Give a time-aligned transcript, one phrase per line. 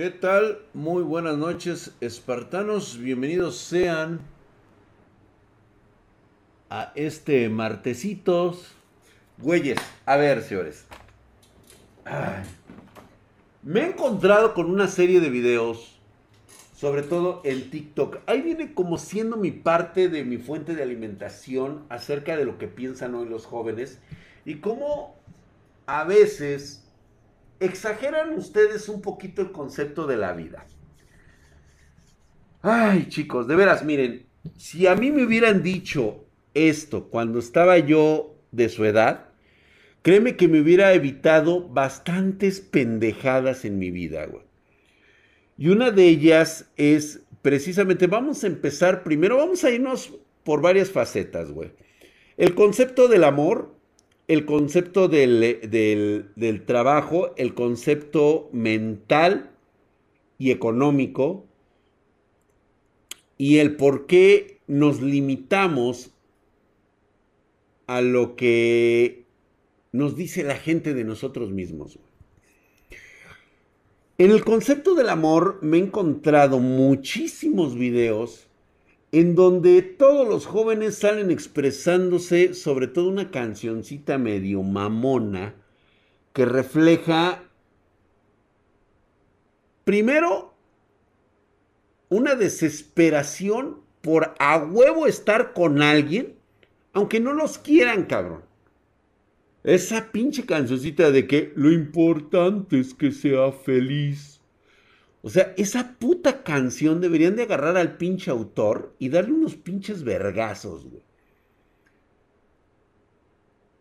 [0.00, 0.62] ¿Qué tal?
[0.72, 2.96] Muy buenas noches, espartanos.
[2.96, 4.20] Bienvenidos sean
[6.70, 8.72] a este martesitos.
[9.36, 10.86] Güeyes, a ver, señores.
[13.62, 16.00] Me he encontrado con una serie de videos,
[16.74, 18.20] sobre todo en TikTok.
[18.24, 22.68] Ahí viene como siendo mi parte de mi fuente de alimentación acerca de lo que
[22.68, 23.98] piensan hoy los jóvenes
[24.46, 25.14] y cómo
[25.84, 26.89] a veces
[27.60, 30.66] exageran ustedes un poquito el concepto de la vida.
[32.62, 38.34] Ay, chicos, de veras, miren, si a mí me hubieran dicho esto cuando estaba yo
[38.50, 39.28] de su edad,
[40.02, 44.44] créeme que me hubiera evitado bastantes pendejadas en mi vida, güey.
[45.56, 50.90] Y una de ellas es precisamente, vamos a empezar primero, vamos a irnos por varias
[50.90, 51.72] facetas, güey.
[52.36, 53.74] El concepto del amor,
[54.30, 59.50] el concepto del, trabajo, el concepto mental
[60.38, 61.48] y económico,
[63.36, 66.12] y el por qué nos limitamos
[67.88, 69.24] a lo que
[69.90, 71.98] nos dice la gente de nosotros mismos.
[74.16, 78.48] En el concepto del amor me he encontrado muchísimos videos
[79.12, 85.54] en donde todos los jóvenes salen expresándose sobre todo una cancioncita medio mamona
[86.32, 87.42] que refleja
[89.84, 90.54] primero
[92.08, 96.34] una desesperación por a huevo estar con alguien,
[96.92, 98.42] aunque no los quieran, cabrón.
[99.62, 104.29] Esa pinche cancioncita de que lo importante es que sea feliz.
[105.22, 110.02] O sea, esa puta canción deberían de agarrar al pinche autor y darle unos pinches
[110.02, 111.02] vergazos, güey.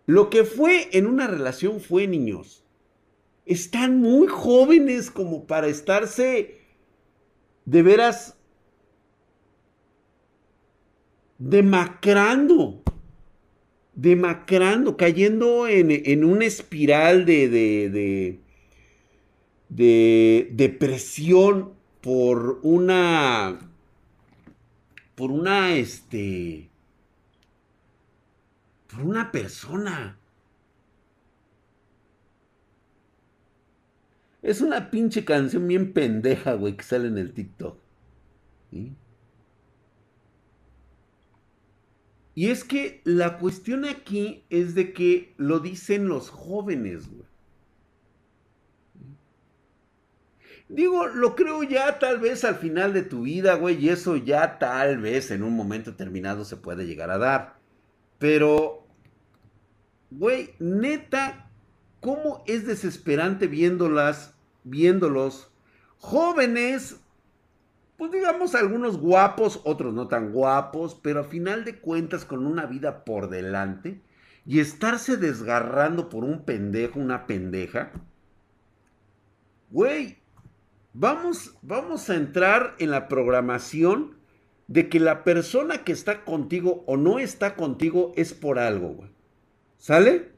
[0.05, 2.65] Lo que fue en una relación fue, niños.
[3.45, 6.57] Están muy jóvenes como para estarse
[7.65, 8.35] de veras
[11.37, 12.81] demacrando.
[13.93, 18.39] Demacrando, cayendo en, en una espiral de, de de
[19.69, 23.59] depresión por una
[25.15, 26.69] por una este
[28.87, 30.17] por una persona.
[34.41, 37.77] Es una pinche canción bien pendeja güey que sale en el TikTok
[42.35, 47.28] y es que la cuestión aquí es de que lo dicen los jóvenes güey
[50.69, 54.59] Digo, lo creo ya tal vez al final de tu vida, güey, y eso ya
[54.59, 57.55] tal vez en un momento determinado se puede llegar a dar.
[58.19, 58.85] Pero,
[60.11, 61.49] güey, neta,
[62.01, 65.51] ¿cómo es desesperante viéndolas, viéndolos
[65.97, 66.97] jóvenes?
[67.97, 72.67] Pues digamos algunos guapos, otros no tan guapos, pero a final de cuentas con una
[72.67, 74.03] vida por delante
[74.45, 77.91] y estarse desgarrando por un pendejo, una pendeja.
[79.71, 80.18] Güey,
[80.93, 84.17] Vamos, vamos a entrar en la programación
[84.67, 89.09] de que la persona que está contigo o no está contigo es por algo, güey.
[89.77, 90.31] ¿Sale?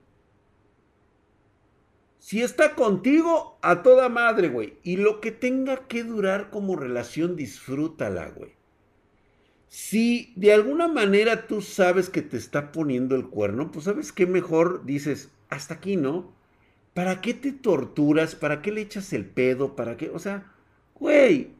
[2.20, 4.78] Si está contigo, a toda madre, güey.
[4.84, 8.54] Y lo que tenga que durar como relación, disfrútala, güey.
[9.68, 14.28] Si de alguna manera tú sabes que te está poniendo el cuerno, pues sabes qué
[14.28, 16.34] mejor dices, hasta aquí, ¿no?
[16.94, 18.36] ¿Para qué te torturas?
[18.36, 19.76] ¿Para qué le echas el pedo?
[19.76, 20.10] ¿Para qué?
[20.10, 20.52] O sea,
[20.96, 21.56] güey.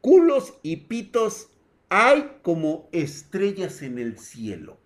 [0.00, 1.50] Culos y pitos
[1.88, 4.78] hay como estrellas en el cielo.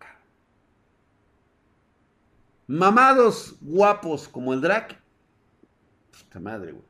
[2.68, 4.98] Mamados guapos como el Drac.
[6.10, 6.84] Puta madre, güey.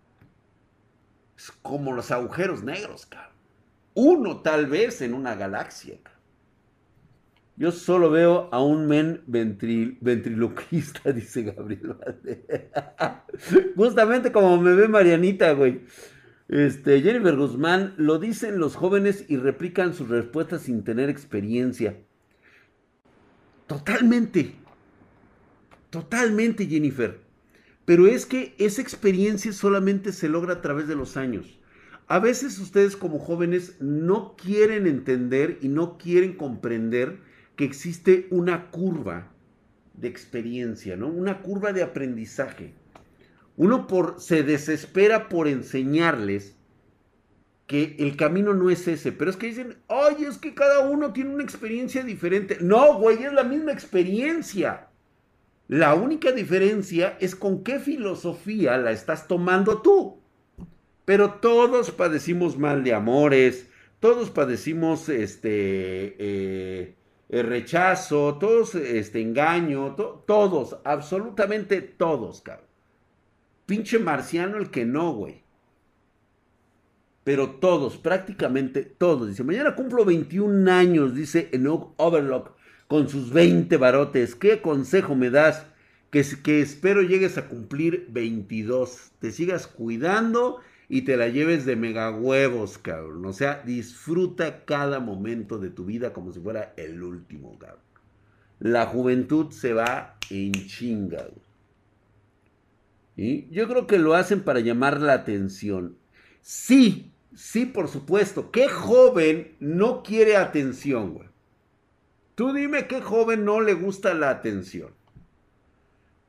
[1.37, 3.33] Es como los agujeros negros, cabrón.
[3.95, 6.12] Uno tal vez en una galaxia, cabrón.
[7.63, 11.95] Yo solo veo a un men ventriloquista, dice Gabriel
[13.77, 15.83] Justamente como me ve Marianita, güey.
[16.49, 21.99] Este, Jennifer Guzmán, lo dicen los jóvenes y replican sus respuestas sin tener experiencia.
[23.69, 24.57] Totalmente.
[25.91, 27.21] Totalmente, Jennifer.
[27.85, 31.61] Pero es que esa experiencia solamente se logra a través de los años.
[32.09, 38.71] A veces ustedes como jóvenes no quieren entender y no quieren comprender que existe una
[38.71, 39.33] curva
[39.95, 41.09] de experiencia, ¿no?
[41.09, 42.75] Una curva de aprendizaje.
[43.57, 46.57] Uno por, se desespera por enseñarles
[47.67, 51.13] que el camino no es ese, pero es que dicen, oye, es que cada uno
[51.13, 52.59] tiene una experiencia diferente.
[52.61, 54.89] No, güey, es la misma experiencia.
[55.69, 60.21] La única diferencia es con qué filosofía la estás tomando tú.
[61.05, 63.69] Pero todos padecimos mal de amores,
[64.01, 66.95] todos padecimos este eh,
[67.41, 69.97] rechazo, todos este engaño,
[70.27, 72.67] todos, absolutamente todos, cabrón.
[73.65, 75.43] Pinche marciano el que no, güey.
[77.25, 79.29] Pero todos, prácticamente todos.
[79.29, 82.51] Dice, mañana cumplo 21 años, dice Enoch Overlock,
[82.87, 84.35] con sus 20 barotes.
[84.35, 85.67] ¿Qué consejo me das?
[86.11, 89.13] Que, que espero llegues a cumplir 22.
[89.21, 90.61] Te sigas cuidando
[90.93, 93.25] y te la lleves de mega huevos, cabrón.
[93.25, 97.81] O sea, disfruta cada momento de tu vida como si fuera el último, cabrón.
[98.59, 101.29] La juventud se va en chinga,
[103.17, 105.97] Y Yo creo que lo hacen para llamar la atención.
[106.43, 108.51] Sí, sí, por supuesto.
[108.51, 111.29] ¿Qué joven no quiere atención, güey?
[112.35, 114.91] Tú dime qué joven no le gusta la atención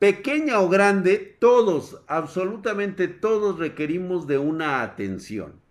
[0.03, 5.61] pequeña o grande, todos, absolutamente todos requerimos de una atención.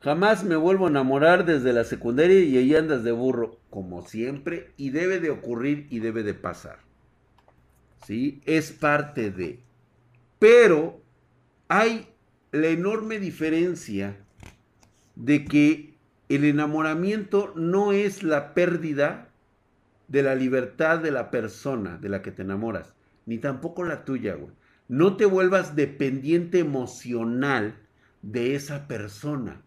[0.00, 4.70] Jamás me vuelvo a enamorar desde la secundaria y ahí andas de burro, como siempre,
[4.76, 6.78] y debe de ocurrir y debe de pasar.
[8.06, 8.42] ¿Sí?
[8.46, 9.58] Es parte de.
[10.38, 11.00] Pero
[11.66, 12.06] hay
[12.52, 14.24] la enorme diferencia
[15.16, 15.94] de que
[16.28, 19.27] el enamoramiento no es la pérdida
[20.08, 22.94] de la libertad de la persona de la que te enamoras,
[23.26, 24.52] ni tampoco la tuya, güey.
[24.88, 27.76] No te vuelvas dependiente emocional
[28.22, 29.62] de esa persona.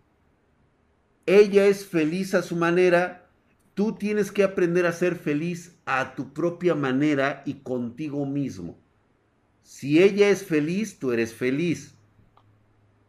[1.27, 3.29] Ella es feliz a su manera,
[3.75, 8.79] tú tienes que aprender a ser feliz a tu propia manera y contigo mismo.
[9.61, 11.95] Si ella es feliz, tú eres feliz.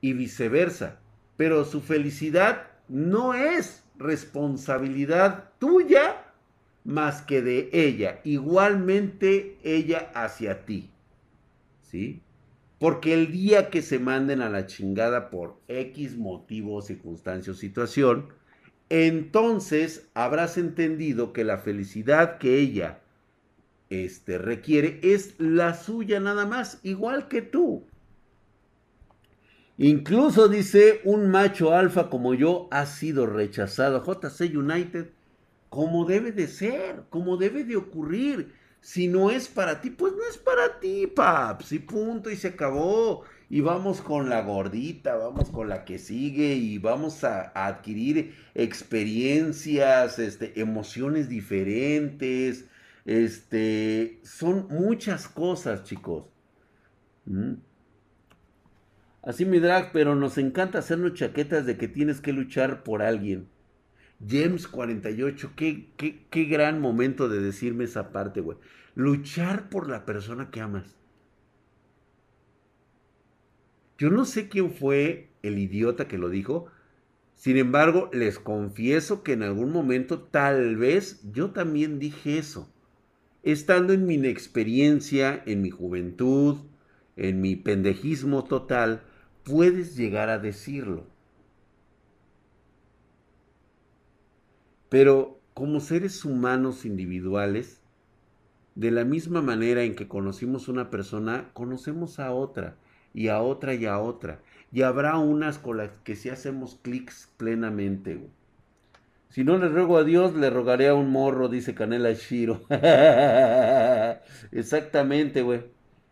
[0.02, 1.00] Y viceversa.
[1.38, 6.21] Pero su felicidad no es responsabilidad tuya
[6.84, 10.90] más que de ella, igualmente ella hacia ti.
[11.82, 12.22] ¿Sí?
[12.78, 18.28] Porque el día que se manden a la chingada por X motivo, circunstancia o situación,
[18.88, 23.00] entonces habrás entendido que la felicidad que ella
[23.88, 27.86] este, requiere es la suya nada más, igual que tú.
[29.78, 34.04] Incluso dice un macho alfa como yo ha sido rechazado.
[34.04, 35.10] JC United
[35.72, 38.52] como debe de ser, como debe de ocurrir.
[38.82, 41.72] Si no es para ti, pues no es para ti, paps.
[41.72, 43.24] Y punto, y se acabó.
[43.48, 50.18] Y vamos con la gordita, vamos con la que sigue y vamos a, adquirir experiencias,
[50.18, 52.66] este, emociones diferentes.
[53.06, 56.26] Este, son muchas cosas, chicos.
[57.24, 57.54] ¿Mm?
[59.22, 63.48] Así mi drag, pero nos encanta hacernos chaquetas de que tienes que luchar por alguien.
[64.28, 68.58] James 48, qué, qué, qué gran momento de decirme esa parte, güey.
[68.94, 70.96] Luchar por la persona que amas.
[73.98, 76.66] Yo no sé quién fue el idiota que lo dijo.
[77.34, 82.72] Sin embargo, les confieso que en algún momento tal vez yo también dije eso.
[83.42, 86.58] Estando en mi inexperiencia, en mi juventud,
[87.16, 89.02] en mi pendejismo total,
[89.44, 91.11] puedes llegar a decirlo.
[94.92, 97.80] Pero como seres humanos individuales,
[98.74, 102.76] de la misma manera en que conocimos una persona, conocemos a otra,
[103.14, 104.40] y a otra y a otra.
[104.70, 108.20] Y habrá unas con las que sí hacemos clics plenamente.
[109.30, 112.60] Si no le ruego a Dios, le rogaré a un morro, dice Canela Shiro.
[114.52, 115.62] Exactamente, güey.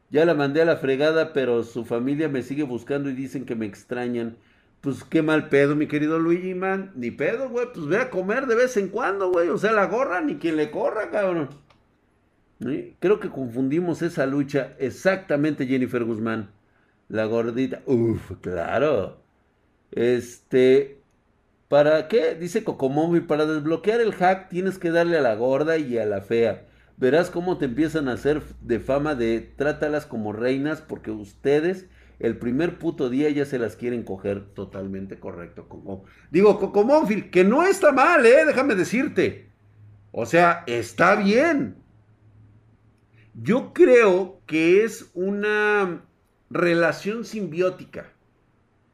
[0.09, 3.57] Ya la mandé a la fregada, pero su familia me sigue buscando y dicen que
[3.57, 4.39] me extrañan.
[4.81, 6.93] Pues qué mal pedo, mi querido Luigi, man.
[6.95, 7.67] Ni pedo, güey.
[7.73, 9.49] Pues ve a comer de vez en cuando, güey.
[9.49, 11.51] O sea, la gorra, ni quien le corra, cabrón.
[12.99, 14.75] Creo que confundimos esa lucha.
[14.79, 16.51] Exactamente, Jennifer Guzmán.
[17.09, 17.83] La gordita.
[17.87, 19.19] Uf, claro.
[19.91, 21.03] Este.
[21.69, 22.35] ¿Para qué?
[22.35, 23.27] Dice Cocomóvil.
[23.27, 26.67] Para desbloquear el hack tienes que darle a la gorda y a la fea.
[26.97, 31.87] Verás cómo te empiezan a hacer de fama de trátalas como reinas porque ustedes
[32.21, 35.69] el primer puto día ya se las quieren coger totalmente correcto.
[35.69, 38.45] Como, digo, Cocomónfil, que no está mal, ¿eh?
[38.45, 39.49] Déjame decirte.
[40.13, 41.77] O sea, está bien.
[43.35, 46.05] Yo creo que es una
[46.51, 48.13] relación simbiótica.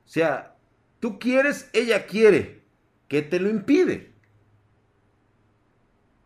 [0.04, 0.54] O sea,
[1.00, 2.62] tú quieres, ella quiere.
[3.08, 4.12] ¿Qué te lo impide?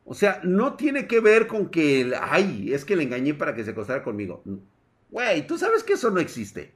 [0.04, 3.64] O sea, no tiene que ver con que, ay, es que le engañé para que
[3.64, 4.42] se acostara conmigo.
[5.09, 6.75] Güey, tú sabes que eso no existe.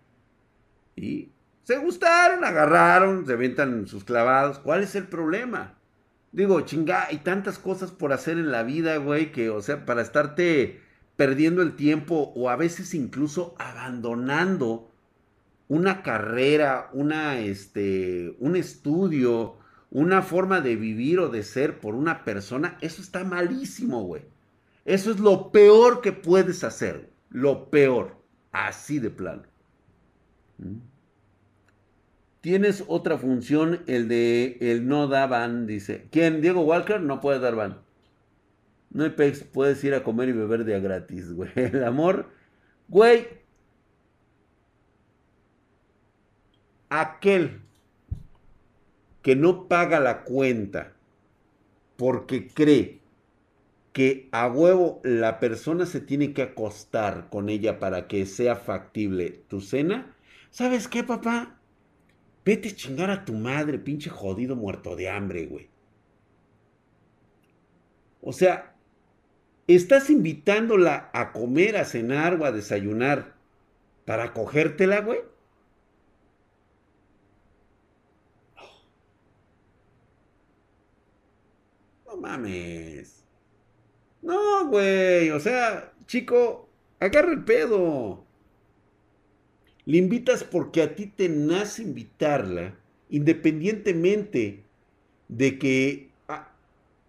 [0.97, 1.31] Y
[1.63, 4.59] se gustaron, agarraron, se aventan sus clavados.
[4.59, 5.75] ¿Cuál es el problema?
[6.33, 10.03] Digo, chinga, hay tantas cosas por hacer en la vida, güey, que, o sea, para
[10.03, 10.81] estarte
[11.17, 14.91] perdiendo el tiempo o a veces incluso abandonando
[15.69, 19.57] una carrera, una, este, un estudio,
[19.91, 24.23] una forma de vivir o de ser por una persona, eso está malísimo, güey.
[24.85, 28.17] Eso es lo peor que puedes hacer, lo peor,
[28.53, 29.45] así de plano.
[32.41, 36.07] Tienes otra función, el de el no da van, dice.
[36.11, 36.41] ¿Quién?
[36.41, 37.79] Diego Walker no puede dar van.
[38.91, 41.51] No hay pex, puedes ir a comer y beber de a gratis, güey.
[41.57, 42.31] El amor,
[42.89, 43.27] güey.
[46.91, 47.61] Aquel
[49.23, 50.93] que no paga la cuenta
[51.97, 53.01] porque cree
[53.93, 59.43] que a huevo la persona se tiene que acostar con ella para que sea factible
[59.49, 60.14] tu cena,
[60.55, 61.59] ¿sabes qué, papá?
[62.45, 65.69] Vete a chingar a tu madre, pinche jodido muerto de hambre, güey.
[68.21, 68.77] O sea,
[69.67, 73.35] estás invitándola a comer, a cenar o a desayunar
[74.07, 75.21] para cogértela, güey.
[82.07, 83.25] No mames.
[84.23, 85.31] No, güey.
[85.31, 86.69] O sea, chico,
[87.01, 88.24] agarra el pedo.
[89.87, 92.75] Le invitas porque a ti te nace invitarla,
[93.11, 94.63] independientemente
[95.29, 96.09] de que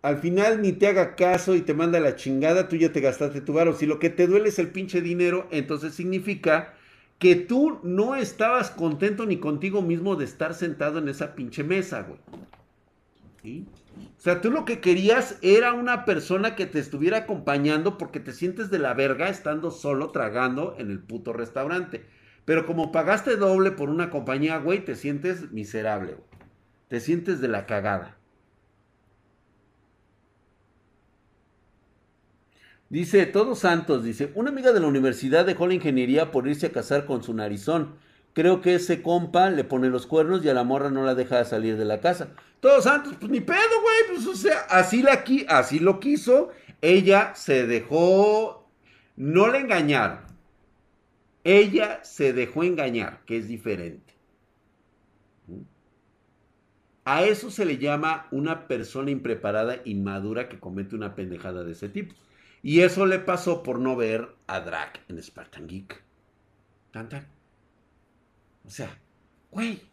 [0.02, 3.42] al final ni te haga caso y te manda la chingada, tú ya te gastaste
[3.42, 3.74] tu varo.
[3.74, 6.76] Si lo que te duele es el pinche dinero, entonces significa
[7.18, 12.04] que tú no estabas contento ni contigo mismo de estar sentado en esa pinche mesa,
[12.04, 12.20] güey.
[14.18, 18.34] O sea, tú lo que querías era una persona que te estuviera acompañando porque te
[18.34, 22.06] sientes de la verga estando solo tragando en el puto restaurante.
[22.46, 26.28] Pero como pagaste doble por una compañía, güey, te sientes miserable, güey.
[26.88, 28.18] Te sientes de la cagada.
[32.90, 36.72] Dice, Todos Santos, dice, una amiga de la universidad dejó la ingeniería por irse a
[36.72, 37.96] casar con su narizón.
[38.34, 41.44] Creo que ese compa le pone los cuernos y a la morra no la deja
[41.46, 42.30] salir de la casa.
[42.60, 46.50] Todos Santos, pues ni pedo, güey, pues o sea, así, la, así lo quiso.
[46.82, 48.70] Ella se dejó,
[49.16, 50.25] no le engañaron.
[51.46, 54.16] Ella se dejó engañar, que es diferente.
[57.06, 61.88] A eso se le llama una persona impreparada, inmadura, que comete una pendejada de ese
[61.88, 62.16] tipo.
[62.64, 66.02] Y eso le pasó por no ver a Drac en Spartan Geek.
[66.90, 67.28] Tantan.
[68.66, 68.90] O sea,
[69.52, 69.84] güey.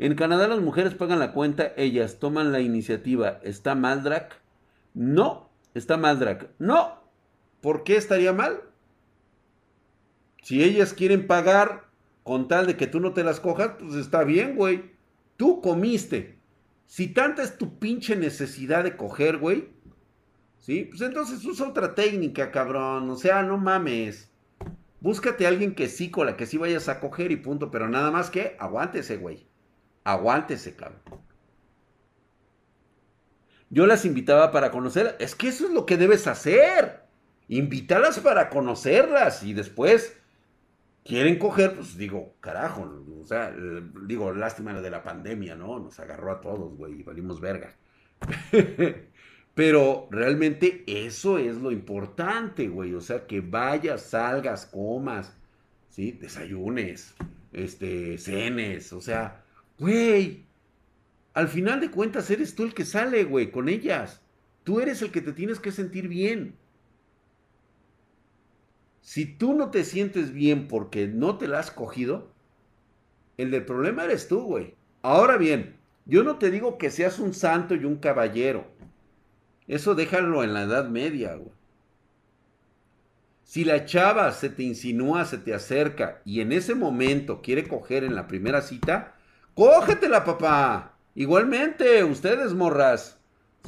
[0.00, 3.38] En Canadá las mujeres pagan la cuenta, ellas toman la iniciativa.
[3.44, 4.40] ¿Está mal, Drac?
[4.94, 6.50] No, está mal, Drac.
[6.58, 7.03] No,
[7.64, 8.60] ¿Por qué estaría mal?
[10.42, 11.86] Si ellas quieren pagar
[12.22, 14.92] con tal de que tú no te las cojas, pues está bien, güey.
[15.38, 16.36] Tú comiste.
[16.84, 19.70] Si tanta es tu pinche necesidad de coger, güey,
[20.58, 20.84] ¿sí?
[20.84, 23.08] Pues entonces usa otra técnica, cabrón.
[23.08, 24.30] O sea, no mames.
[25.00, 27.70] Búscate a alguien que sí, con la que sí vayas a coger y punto.
[27.70, 29.46] Pero nada más que aguántese, güey.
[30.04, 31.00] Aguántese, cabrón.
[33.70, 35.16] Yo las invitaba para conocer.
[35.18, 37.03] Es que eso es lo que debes hacer.
[37.48, 40.16] Invítalas para conocerlas y después
[41.04, 43.54] quieren coger, pues digo, carajo, o sea,
[44.06, 45.78] digo, lástima de la pandemia, ¿no?
[45.78, 47.74] Nos agarró a todos, güey, y valimos verga.
[49.54, 52.94] Pero realmente eso es lo importante, güey.
[52.94, 55.36] O sea, que vayas, salgas, comas,
[55.90, 56.12] ¿sí?
[56.12, 57.14] Desayunes,
[57.52, 59.44] este, cenes, o sea,
[59.78, 60.44] güey.
[61.34, 64.20] Al final de cuentas eres tú el que sale, güey, con ellas.
[64.62, 66.56] Tú eres el que te tienes que sentir bien.
[69.04, 72.32] Si tú no te sientes bien porque no te la has cogido,
[73.36, 74.76] el del problema eres tú, güey.
[75.02, 78.66] Ahora bien, yo no te digo que seas un santo y un caballero.
[79.68, 81.52] Eso déjalo en la Edad Media, güey.
[83.42, 88.04] Si la chava se te insinúa, se te acerca y en ese momento quiere coger
[88.04, 89.16] en la primera cita,
[89.52, 90.96] cógetela, papá.
[91.14, 93.18] Igualmente, ustedes, morras.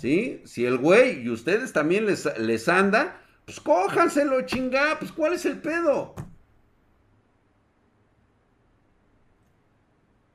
[0.00, 0.40] ¿Sí?
[0.46, 5.46] Si el güey y ustedes también les, les anda, pues cójanselo, chingá, pues ¿cuál es
[5.46, 6.16] el pedo?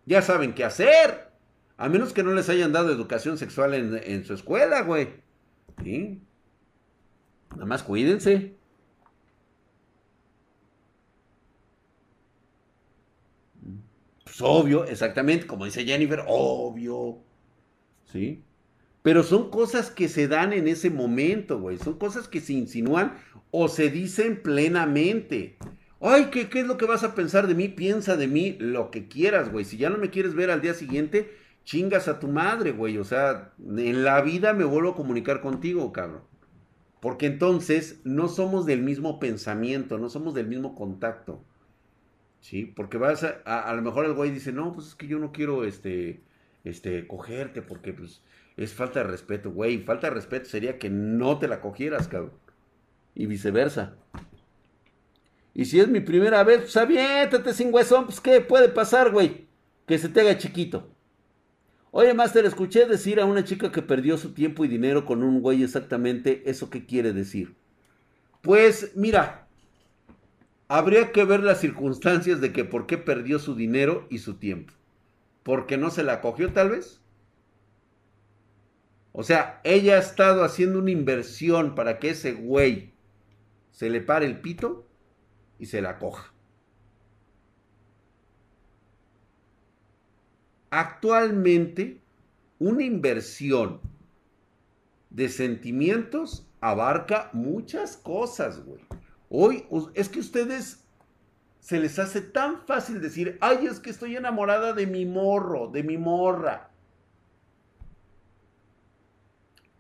[0.05, 1.29] Ya saben qué hacer.
[1.77, 5.09] A menos que no les hayan dado educación sexual en, su escuela, güey.
[5.83, 6.21] ¿Sí?
[7.51, 8.55] Nada más cuídense.
[14.23, 17.17] Pues obvio, exactamente, como dice Jennifer, obvio.
[18.05, 18.41] ¿Sí?
[19.01, 21.77] Pero son cosas que se dan en ese momento, güey.
[21.77, 23.17] Son cosas que se insinúan
[23.49, 25.57] o se dicen plenamente.
[25.99, 27.67] Ay, ¿qué, ¿qué es lo que vas a pensar de mí?
[27.67, 29.65] Piensa de mí lo que quieras, güey.
[29.65, 31.31] Si ya no me quieres ver al día siguiente,
[31.63, 32.97] chingas a tu madre, güey.
[32.97, 36.23] O sea, en la vida me vuelvo a comunicar contigo, cabrón.
[36.99, 41.43] Porque entonces no somos del mismo pensamiento, no somos del mismo contacto.
[42.39, 42.65] ¿Sí?
[42.65, 45.31] Porque vas a, a, lo mejor el güey dice, no, pues es que yo no
[45.31, 46.21] quiero, este,
[46.63, 48.23] este, cogerte porque, pues,
[48.63, 49.79] es falta de respeto, güey.
[49.79, 52.33] Falta de respeto sería que no te la cogieras, cabrón.
[53.15, 53.95] Y viceversa.
[55.53, 59.47] Y si es mi primera vez, pues aviéntate sin huesón, pues ¿qué puede pasar, güey?
[59.85, 60.87] Que se te haga chiquito.
[61.91, 65.41] Oye, Master, escuché decir a una chica que perdió su tiempo y dinero con un
[65.41, 67.55] güey exactamente eso que quiere decir.
[68.41, 69.47] Pues mira,
[70.69, 74.73] habría que ver las circunstancias de que por qué perdió su dinero y su tiempo.
[75.43, 77.00] ¿Porque no se la cogió tal vez?
[79.13, 82.93] O sea, ella ha estado haciendo una inversión para que ese güey
[83.71, 84.87] se le pare el pito
[85.59, 86.33] y se la coja.
[90.69, 92.01] Actualmente,
[92.59, 93.81] una inversión
[95.09, 98.81] de sentimientos abarca muchas cosas, güey.
[99.29, 100.85] Hoy es que ustedes
[101.59, 105.83] se les hace tan fácil decir, ay, es que estoy enamorada de mi morro, de
[105.83, 106.70] mi morra.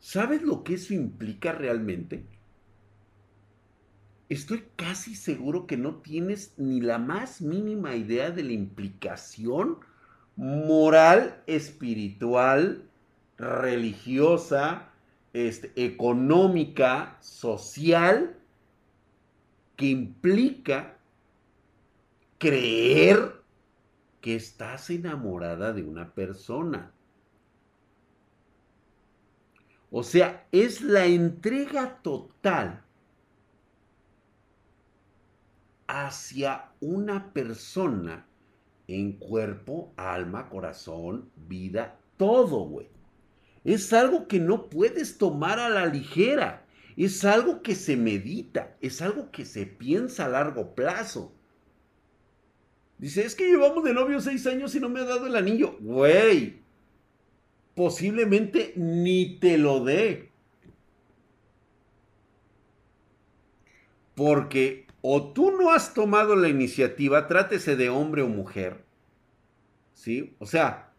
[0.01, 2.25] ¿Sabes lo que eso implica realmente?
[4.29, 9.77] Estoy casi seguro que no tienes ni la más mínima idea de la implicación
[10.35, 12.89] moral, espiritual,
[13.37, 14.89] religiosa,
[15.33, 18.39] este, económica, social,
[19.75, 20.97] que implica
[22.39, 23.39] creer
[24.19, 26.91] que estás enamorada de una persona.
[29.91, 32.81] O sea, es la entrega total
[35.85, 38.25] hacia una persona
[38.87, 42.87] en cuerpo, alma, corazón, vida, todo, güey.
[43.65, 46.65] Es algo que no puedes tomar a la ligera.
[46.95, 51.33] Es algo que se medita, es algo que se piensa a largo plazo.
[52.97, 55.75] Dice, es que llevamos de novio seis años y no me ha dado el anillo.
[55.79, 56.60] Güey,
[57.75, 60.29] posiblemente ni te lo dé.
[64.15, 68.83] Porque o tú no has tomado la iniciativa, trátese de hombre o mujer.
[69.93, 70.35] ¿Sí?
[70.39, 70.91] O sea,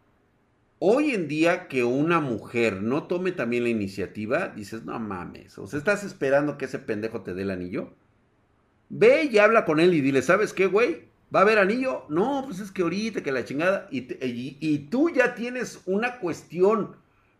[0.79, 5.67] hoy en día que una mujer no tome también la iniciativa, dices, no mames, o
[5.67, 7.93] sea, estás esperando que ese pendejo te dé el anillo.
[8.89, 11.12] Ve y habla con él y dile, ¿sabes qué, güey?
[11.33, 12.05] ¿Va a haber anillo?
[12.09, 13.87] No, pues es que ahorita que la chingada.
[13.89, 14.07] Y,
[14.59, 16.95] y, tú ya tienes una cuestión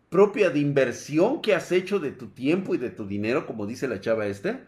[0.10, 3.88] propia de inversión que has hecho de tu tiempo y de tu dinero, como dice
[3.88, 4.64] la chava este.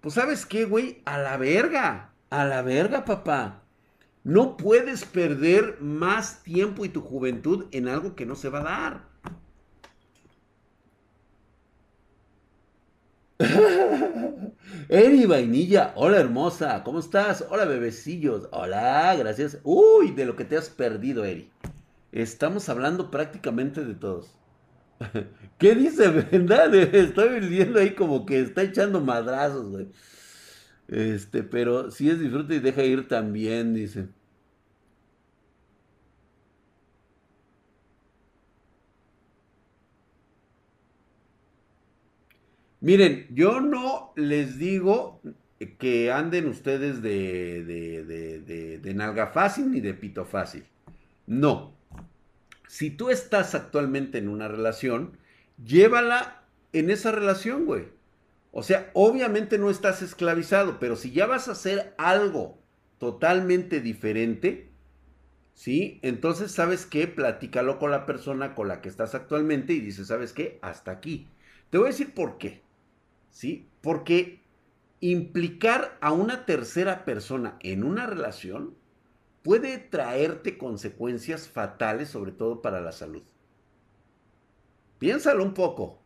[0.00, 2.12] Pues sabes qué, güey, a la verga.
[2.30, 3.62] A la verga, papá.
[4.24, 8.62] No puedes perder más tiempo y tu juventud en algo que no se va a
[8.62, 9.16] dar.
[14.88, 17.44] Eri Vainilla, hola hermosa, ¿cómo estás?
[17.50, 19.58] Hola bebecillos, hola, gracias.
[19.62, 21.50] Uy, de lo que te has perdido, Eri.
[22.12, 24.30] Estamos hablando prácticamente de todos.
[25.58, 26.74] ¿Qué dice verdad?
[26.94, 29.88] Estoy viendo ahí como que está echando madrazos, güey.
[30.88, 34.08] Este, pero si es disfrute y deja ir también, dice.
[42.80, 45.20] Miren, yo no les digo
[45.78, 50.64] que anden ustedes de, de, de, nalga fácil ni de pito fácil.
[51.26, 51.74] No.
[52.68, 55.16] Si tú estás actualmente en una relación,
[55.64, 57.84] llévala en esa relación, güey.
[58.52, 62.58] O sea, obviamente no estás esclavizado, pero si ya vas a hacer algo
[62.98, 64.70] totalmente diferente,
[65.54, 65.98] ¿sí?
[66.02, 67.06] Entonces, ¿sabes qué?
[67.06, 70.58] Platícalo con la persona con la que estás actualmente y dices, ¿sabes qué?
[70.62, 71.28] Hasta aquí.
[71.70, 72.65] Te voy a decir por qué.
[73.36, 73.68] ¿Sí?
[73.82, 74.40] Porque
[75.00, 78.74] implicar a una tercera persona en una relación
[79.42, 83.22] puede traerte consecuencias fatales, sobre todo para la salud.
[84.98, 86.00] Piénsalo un poco.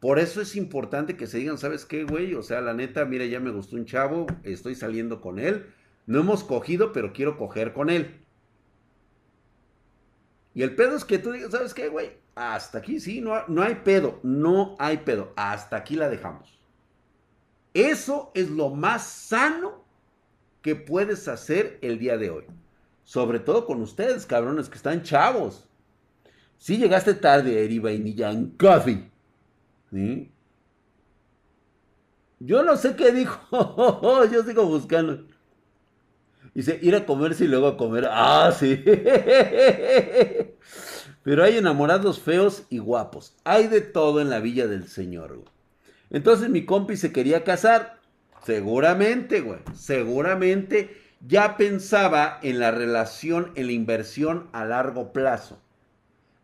[0.00, 2.34] Por eso es importante que se digan, ¿sabes qué, güey?
[2.34, 5.72] O sea, la neta, mira, ya me gustó un chavo, estoy saliendo con él.
[6.04, 8.20] No hemos cogido, pero quiero coger con él.
[10.52, 12.22] Y el pedo es que tú digas, ¿sabes qué, güey?
[12.34, 15.32] Hasta aquí, sí, no, no hay pedo, no hay pedo.
[15.36, 16.58] Hasta aquí la dejamos.
[17.72, 19.84] Eso es lo más sano
[20.62, 22.44] que puedes hacer el día de hoy.
[23.04, 25.68] Sobre todo con ustedes, cabrones, que están chavos.
[26.58, 29.10] Si llegaste tarde, Eri Vainilla, en coffee.
[29.92, 30.30] ¿Sí?
[32.40, 33.38] Yo no sé qué dijo.
[34.32, 35.24] Yo sigo buscando.
[36.54, 38.08] Dice, ir a comerse y luego a comer.
[38.10, 38.82] Ah, sí.
[41.24, 43.34] Pero hay enamorados feos y guapos.
[43.44, 45.48] Hay de todo en la villa del Señor, güey.
[46.10, 47.98] Entonces mi compi se quería casar.
[48.44, 49.60] Seguramente, güey.
[49.74, 55.58] Seguramente ya pensaba en la relación, en la inversión a largo plazo.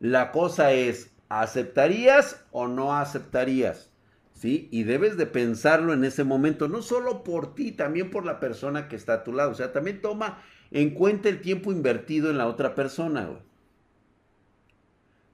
[0.01, 3.91] La cosa es, ¿aceptarías o no aceptarías?
[4.33, 4.69] ¿Sí?
[4.73, 8.89] Y debes de pensarlo en ese momento, no solo por ti, también por la persona
[8.89, 9.51] que está a tu lado.
[9.51, 13.50] O sea, también toma en cuenta el tiempo invertido en la otra persona, güey.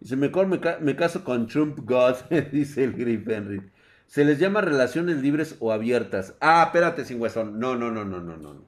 [0.01, 2.17] Dice, mejor me, caso con Trump God,
[2.53, 3.63] dice el Griff Henry.
[4.07, 6.35] Se les llama relaciones libres o abiertas.
[6.41, 7.59] Ah, espérate, sin huesón.
[7.59, 8.65] No, no, no, no, no, no.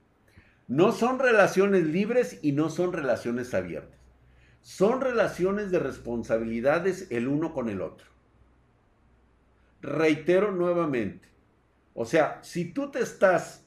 [0.66, 3.98] No son relaciones libres y no son relaciones abiertas.
[4.60, 8.06] Son relaciones de responsabilidades el uno con el otro.
[9.80, 11.28] Reitero nuevamente.
[11.94, 13.64] O sea, si tú te estás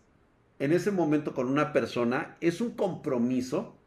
[0.60, 3.78] en ese momento con una persona, es un compromiso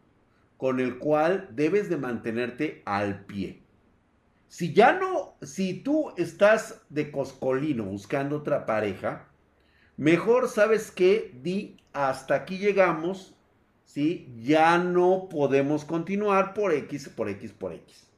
[0.57, 3.64] con el cual debes de mantenerte al pie.
[4.55, 9.27] Si ya no, si tú estás de coscolino buscando otra pareja,
[9.97, 13.35] mejor sabes que di hasta aquí llegamos,
[13.85, 14.33] ¿sí?
[14.45, 18.09] Ya no podemos continuar por X, por X, por X.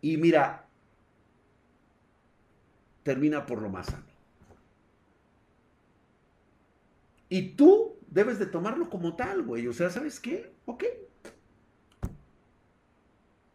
[0.00, 0.66] Y mira,
[3.02, 4.06] termina por lo más sano.
[7.28, 9.68] Y tú debes de tomarlo como tal, güey.
[9.68, 10.54] O sea, ¿sabes qué?
[10.64, 10.84] Ok,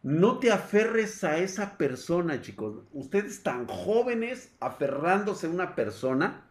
[0.06, 2.76] no te aferres a esa persona, chicos.
[2.92, 6.46] Ustedes tan jóvenes aferrándose a una persona.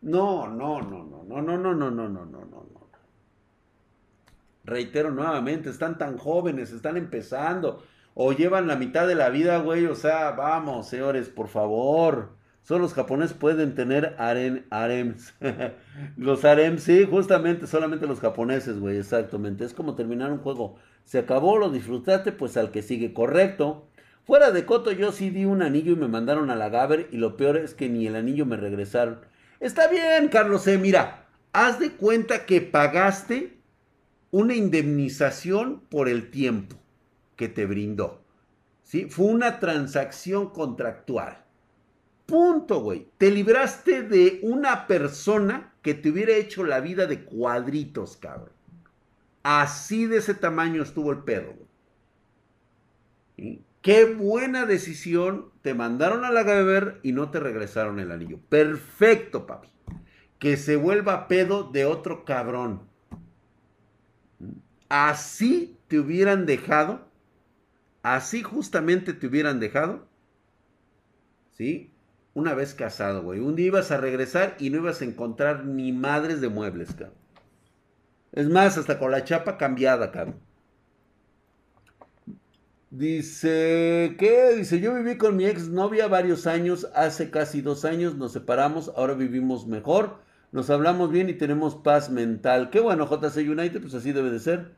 [0.00, 2.88] No, no, no, no, no, no, no, no, no, no, no, no.
[4.64, 9.84] Reitero nuevamente, están tan jóvenes, están empezando o llevan la mitad de la vida, güey.
[9.84, 12.30] O sea, vamos, señores, por favor.
[12.64, 15.34] Solo los japoneses pueden tener aren, harems.
[16.16, 19.66] los harems, sí, justamente solamente los japoneses, güey, exactamente.
[19.66, 20.76] Es como terminar un juego.
[21.04, 23.86] Se acabó, lo disfrutaste, pues al que sigue, correcto.
[24.24, 27.18] Fuera de Coto, yo sí di un anillo y me mandaron a la Gaber y
[27.18, 29.20] lo peor es que ni el anillo me regresaron.
[29.60, 30.78] Está bien, Carlos E.
[30.78, 33.58] Mira, haz de cuenta que pagaste
[34.30, 36.76] una indemnización por el tiempo
[37.36, 38.22] que te brindó.
[38.82, 39.04] ¿Sí?
[39.10, 41.43] Fue una transacción contractual.
[42.26, 43.08] Punto, güey.
[43.18, 48.54] Te libraste de una persona que te hubiera hecho la vida de cuadritos, cabrón.
[49.42, 51.54] Así de ese tamaño estuvo el pedo.
[53.82, 55.50] Qué buena decisión.
[55.60, 58.38] Te mandaron a la Gaber y no te regresaron el anillo.
[58.48, 59.68] Perfecto, papi.
[60.38, 62.88] Que se vuelva pedo de otro cabrón.
[64.88, 67.06] Así te hubieran dejado.
[68.02, 70.06] Así justamente te hubieran dejado.
[71.52, 71.93] ¿Sí?
[72.34, 73.40] Una vez casado, güey.
[73.40, 77.14] Un día ibas a regresar y no ibas a encontrar ni madres de muebles, cabrón.
[78.32, 80.40] Es más, hasta con la chapa cambiada, cabrón.
[82.90, 84.54] Dice, ¿qué?
[84.56, 88.92] Dice, yo viví con mi ex novia varios años, hace casi dos años nos separamos,
[88.96, 90.18] ahora vivimos mejor,
[90.52, 92.70] nos hablamos bien y tenemos paz mental.
[92.70, 94.76] Qué bueno, JC United, pues así debe de ser.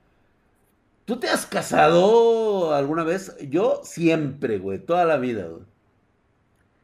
[1.05, 3.37] ¿Tú te has casado alguna vez?
[3.51, 5.63] Yo siempre, güey, toda la vida, güey.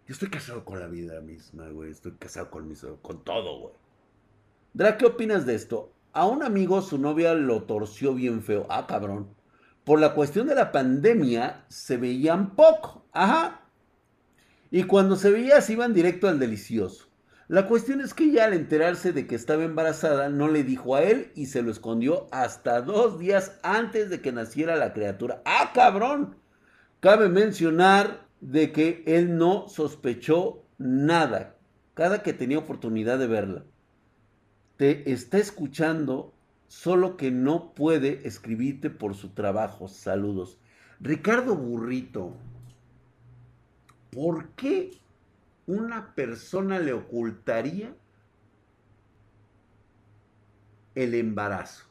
[0.06, 1.90] Yo estoy casado con la vida misma, güey.
[1.90, 3.74] Estoy casado con, mi, con todo, güey.
[4.74, 5.92] Dra, ¿qué opinas de esto?
[6.12, 8.66] A un amigo su novia lo torció bien feo.
[8.68, 9.28] Ah, cabrón.
[9.84, 13.04] Por la cuestión de la pandemia se veían poco.
[13.12, 13.62] Ajá.
[14.70, 17.08] Y cuando se veía se iban directo al delicioso.
[17.48, 21.02] La cuestión es que ella al enterarse de que estaba embarazada no le dijo a
[21.02, 25.42] él y se lo escondió hasta dos días antes de que naciera la criatura.
[25.44, 26.36] ¡Ah, cabrón!
[27.00, 31.56] Cabe mencionar de que él no sospechó nada
[31.94, 33.64] cada que tenía oportunidad de verla
[34.82, 36.34] te está escuchando,
[36.66, 39.86] solo que no puede escribirte por su trabajo.
[39.86, 40.58] Saludos.
[40.98, 42.34] Ricardo Burrito,
[44.10, 44.98] ¿por qué
[45.68, 47.94] una persona le ocultaría
[50.96, 51.84] el embarazo?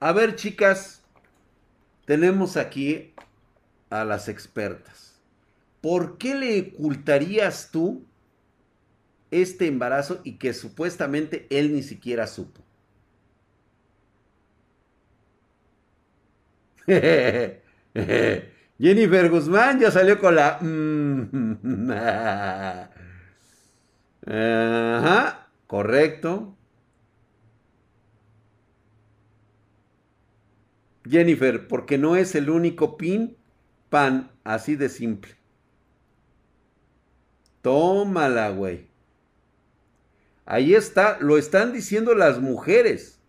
[0.00, 1.01] A ver, chicas,
[2.04, 3.14] tenemos aquí
[3.90, 5.12] a las expertas.
[5.82, 8.06] ¿por qué le ocultarías tú
[9.30, 12.62] este embarazo y que supuestamente él ni siquiera supo?
[18.78, 20.58] Jennifer Guzmán ya salió con la...
[24.24, 26.56] Ajá, correcto.
[31.08, 33.36] Jennifer, porque no es el único pin
[33.90, 35.36] pan, así de simple.
[37.60, 38.88] Tómala, güey.
[40.44, 43.20] Ahí está, lo están diciendo las mujeres.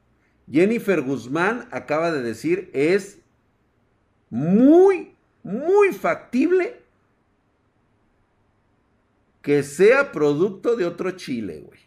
[0.52, 3.20] Jennifer Guzmán acaba de decir, es
[4.30, 6.82] muy, muy factible
[9.42, 11.80] que sea producto de otro chile, güey.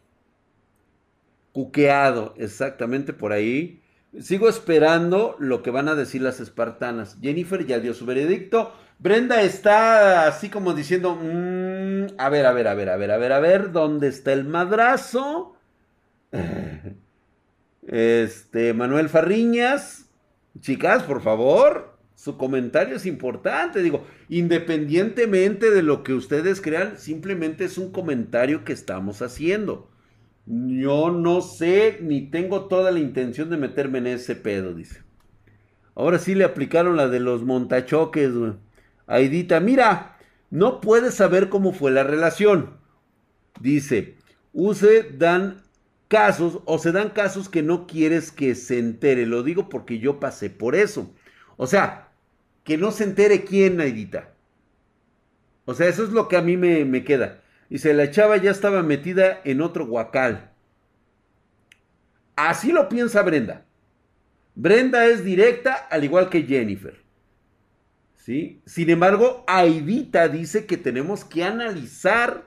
[1.53, 3.83] Cuqueado, exactamente por ahí.
[4.21, 7.19] Sigo esperando lo que van a decir las espartanas.
[7.21, 8.73] Jennifer ya dio su veredicto.
[8.99, 13.19] Brenda está así como diciendo, mm, a ver, a ver, a ver, a ver, a
[13.19, 15.55] ver, a ver, ¿dónde está el madrazo?
[17.89, 20.11] Este, Manuel Farriñas,
[20.59, 23.81] chicas, por favor, su comentario es importante.
[23.81, 29.89] Digo, independientemente de lo que ustedes crean, simplemente es un comentario que estamos haciendo.
[30.47, 35.03] Yo no sé ni tengo toda la intención de meterme en ese pedo, dice.
[35.97, 38.31] Ahora sí le aplicaron la de los montachoques.
[39.07, 40.19] Aidita, mira,
[40.51, 42.77] no puedes saber cómo fue la relación.
[43.61, 44.17] Dice,
[44.53, 45.63] use dan
[46.09, 49.27] casos o se dan casos que no quieres que se entere.
[49.27, 51.13] Lo digo porque yo pasé por eso.
[51.57, 52.13] O sea,
[52.63, 54.35] que no se entere quién, Aidita.
[55.65, 57.43] O sea, eso es lo que a mí me, me queda.
[57.69, 60.53] Dice, la chava ya estaba metida en otro guacal.
[62.37, 63.65] Así lo piensa Brenda.
[64.55, 67.03] Brenda es directa al igual que Jennifer.
[68.15, 68.61] ¿Sí?
[68.67, 72.45] Sin embargo, Aidita dice que tenemos que analizar,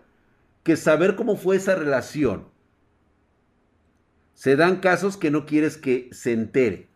[0.63, 2.47] que saber cómo fue esa relación.
[4.33, 6.87] Se dan casos que no quieres que se entere.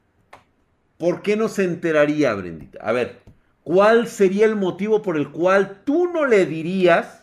[0.97, 2.79] ¿Por qué no se enteraría, Brendita?
[2.81, 3.21] A ver,
[3.63, 7.22] ¿cuál sería el motivo por el cual tú no le dirías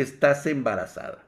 [0.00, 1.24] estás embarazada?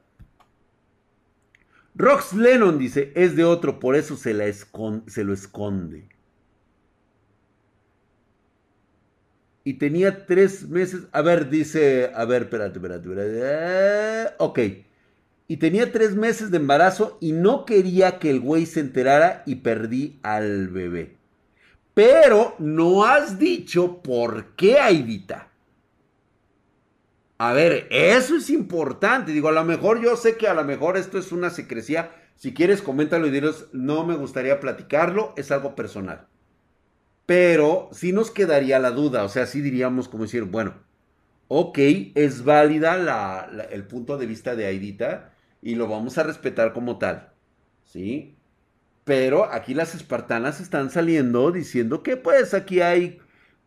[1.95, 4.45] Rox Lennon dice, es de otro, por eso se, la
[5.07, 6.07] se lo esconde.
[9.63, 14.33] Y tenía tres meses, a ver, dice, a ver, espérate, espérate, espérate.
[14.39, 14.59] Ok.
[15.47, 19.55] Y tenía tres meses de embarazo y no quería que el güey se enterara y
[19.55, 21.17] perdí al bebé.
[21.93, 25.50] Pero no has dicho por qué, Aidita.
[27.43, 29.31] A ver, eso es importante.
[29.31, 32.11] Digo, a lo mejor yo sé que a lo mejor esto es una secrecía.
[32.35, 36.27] Si quieres, coméntalo y diros, no me gustaría platicarlo, es algo personal.
[37.25, 40.75] Pero sí nos quedaría la duda, o sea, sí diríamos como decir, bueno,
[41.47, 41.79] ok,
[42.15, 47.33] es válida el punto de vista de Aidita y lo vamos a respetar como tal,
[47.85, 48.37] ¿sí?
[49.05, 53.20] Pero aquí las espartanas están saliendo diciendo que pues aquí hay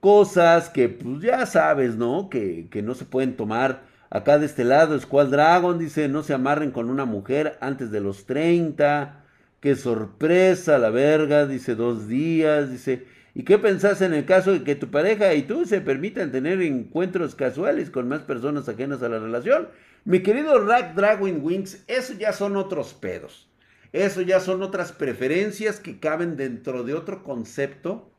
[0.04, 2.28] cosas que pues ya sabes, ¿no?
[2.28, 3.84] Que, que no se pueden tomar.
[4.10, 8.02] Acá de este lado, Squall Dragon dice, no se amarren con una mujer antes de
[8.02, 9.24] los 30.
[9.60, 13.06] Qué sorpresa, la verga, dice dos días, dice.
[13.34, 16.60] ¿Y qué pensás en el caso de que tu pareja y tú se permitan tener
[16.60, 19.68] encuentros casuales con más personas ajenas a la relación?
[20.04, 23.48] Mi querido Rack Dragon Wings, eso ya son otros pedos.
[23.94, 28.10] Eso ya son otras preferencias que caben dentro de otro concepto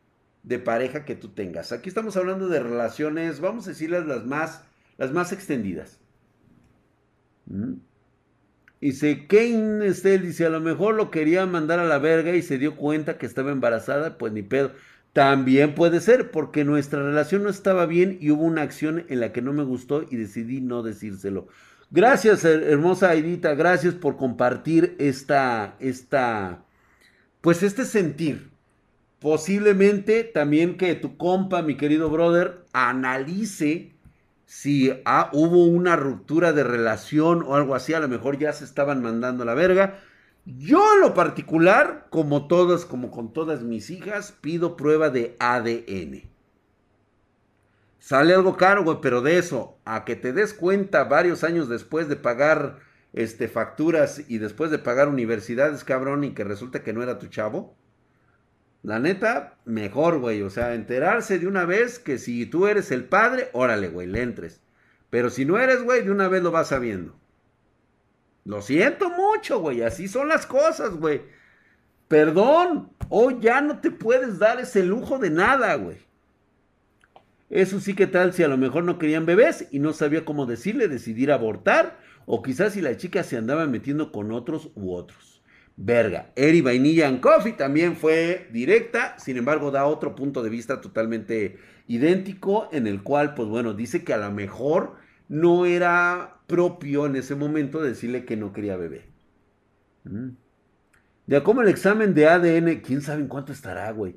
[0.46, 1.72] de pareja que tú tengas.
[1.72, 4.64] Aquí estamos hablando de relaciones, vamos a decirles las más,
[4.98, 6.00] las más extendidas.
[7.48, 7.74] ¿Mm?
[8.80, 12.60] Dice, Kane Estel dice, a lo mejor lo quería mandar a la verga y se
[12.60, 14.74] dio cuenta que estaba embarazada, pues ni pedo.
[15.14, 19.32] También puede ser, porque nuestra relación no estaba bien y hubo una acción en la
[19.32, 21.48] que no me gustó y decidí no decírselo.
[21.90, 26.66] Gracias, hermosa Aidita, gracias por compartir esta, esta,
[27.42, 28.55] pues este sentir.
[29.26, 33.96] Posiblemente también que tu compa, mi querido brother, analice
[34.46, 38.64] si ah, hubo una ruptura de relación o algo así, a lo mejor ya se
[38.66, 40.00] estaban mandando la verga.
[40.46, 46.30] Yo en lo particular, como todas, como con todas mis hijas, pido prueba de ADN.
[47.98, 52.08] Sale algo caro, güey, pero de eso, a que te des cuenta varios años después
[52.08, 52.78] de pagar
[53.12, 57.26] este, facturas y después de pagar universidades, cabrón, y que resulta que no era tu
[57.26, 57.76] chavo,
[58.86, 60.44] la neta, mejor, güey.
[60.44, 64.22] O sea, enterarse de una vez que si tú eres el padre, órale, güey, le
[64.22, 64.62] entres.
[65.10, 67.16] Pero si no eres, güey, de una vez lo vas sabiendo.
[68.44, 69.82] Lo siento mucho, güey.
[69.82, 71.24] Así son las cosas, güey.
[72.08, 72.92] Perdón.
[73.10, 75.98] Hoy ya no te puedes dar ese lujo de nada, güey.
[77.50, 80.46] Eso sí que tal si a lo mejor no querían bebés y no sabía cómo
[80.46, 81.98] decirle, decidir abortar.
[82.28, 85.35] O quizás si la chica se andaba metiendo con otros u otros
[85.78, 86.32] verga.
[86.36, 91.58] Eri Vainilla and Coffee también fue directa, sin embargo da otro punto de vista totalmente
[91.88, 94.96] idéntico en el cual, pues bueno, dice que a lo mejor
[95.28, 99.06] no era propio en ese momento decirle que no quería bebé.
[100.04, 100.30] Mm.
[101.28, 104.16] Ya como el examen de ADN, quién sabe en cuánto estará, güey.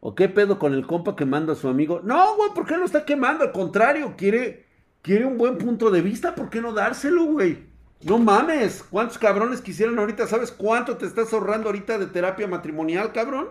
[0.00, 2.00] ¿O qué pedo con el compa que manda a su amigo?
[2.02, 3.44] No, güey, ¿por qué lo está quemando?
[3.44, 4.66] Al contrario, quiere,
[5.02, 7.67] quiere un buen punto de vista, ¿por qué no dárselo, güey?
[8.02, 10.26] No mames, ¿cuántos cabrones quisieran ahorita?
[10.28, 13.48] ¿Sabes cuánto te estás ahorrando ahorita de terapia matrimonial, cabrón?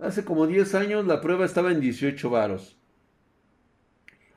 [0.00, 2.76] Hace como 10 años la prueba estaba en 18 varos.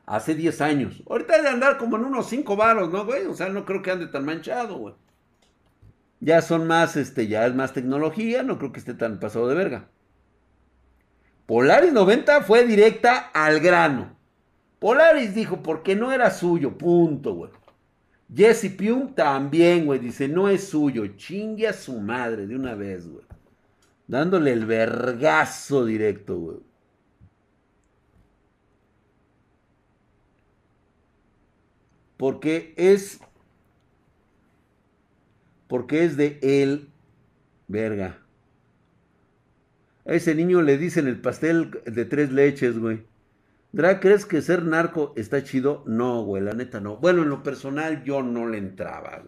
[0.06, 1.04] Hace 10 años.
[1.10, 3.26] Ahorita de andar como en unos 5 varos, ¿no, güey?
[3.26, 4.94] O sea, no creo que ande tan manchado, güey.
[6.20, 9.56] Ya son más, este, ya es más tecnología, no creo que esté tan pasado de
[9.56, 9.90] verga.
[11.48, 14.16] Polaris 90 fue directa al grano.
[14.80, 17.52] Polaris dijo, porque no era suyo, punto, güey.
[18.34, 23.08] Jesse Pium también, güey, dice, no es suyo, chingue a su madre de una vez,
[23.08, 23.26] güey.
[24.08, 26.58] Dándole el vergazo directo, güey.
[32.18, 33.20] Porque es...
[35.68, 36.90] Porque es de él,
[37.68, 38.20] verga.
[40.06, 43.06] A ese niño le dicen el pastel de tres leches, güey.
[44.00, 45.84] ¿Crees que ser narco está chido?
[45.86, 46.98] No, güey, la neta no.
[46.98, 49.24] Bueno, en lo personal yo no le entraba.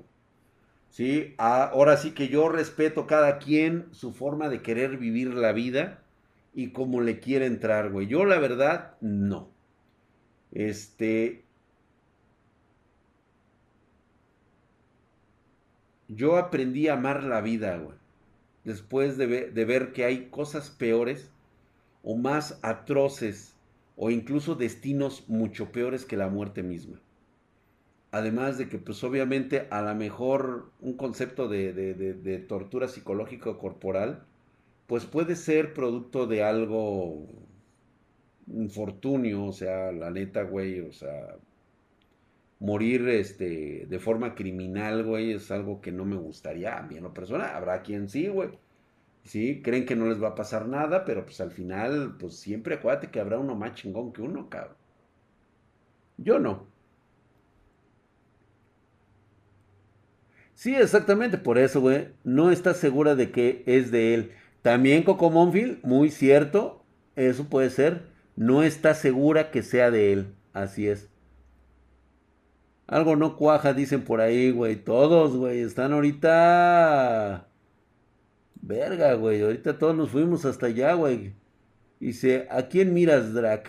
[0.90, 6.02] Sí, ahora sí que yo respeto cada quien su forma de querer vivir la vida
[6.56, 8.08] y cómo le quiere entrar, güey.
[8.08, 9.52] Yo la verdad, no.
[10.52, 11.46] Este...
[16.08, 17.96] Yo aprendí a amar la vida, güey.
[18.64, 21.30] Después de, de ver que hay cosas peores
[22.02, 23.59] o más atroces
[24.02, 27.02] o incluso destinos mucho peores que la muerte misma.
[28.12, 33.60] Además de que, pues obviamente, a lo mejor un concepto de, de, tortura psicológica o
[33.60, 34.24] corporal,
[34.88, 37.28] pues puede ser producto de algo
[38.48, 41.36] infortunio, o sea, la neta, güey, o sea,
[42.60, 47.04] morir este, de forma criminal, güey, es algo que no me gustaría a mí en
[47.04, 47.52] lo personal.
[47.54, 48.50] Habrá quien sí, güey.
[49.24, 49.62] ¿Sí?
[49.64, 53.12] Creen que no les va a pasar nada, pero pues al final, pues siempre acuérdate
[53.12, 54.76] que habrá uno más chingón que uno, cabrón.
[56.18, 56.68] Yo no.
[60.54, 62.10] Sí, exactamente, por eso, güey.
[62.24, 64.32] No está segura de que es de él.
[64.62, 66.84] También Coco Monfield, muy cierto,
[67.16, 68.04] eso puede ser.
[68.36, 70.36] No está segura que sea de él.
[70.54, 71.10] Así es.
[72.88, 74.76] Algo no cuaja, dicen por ahí, güey.
[74.76, 77.49] Todos, güey, están ahorita
[78.70, 79.42] Verga, güey.
[79.42, 81.34] Ahorita todos nos fuimos hasta allá, güey.
[82.00, 83.68] Dice, ¿a quién miras, Drac?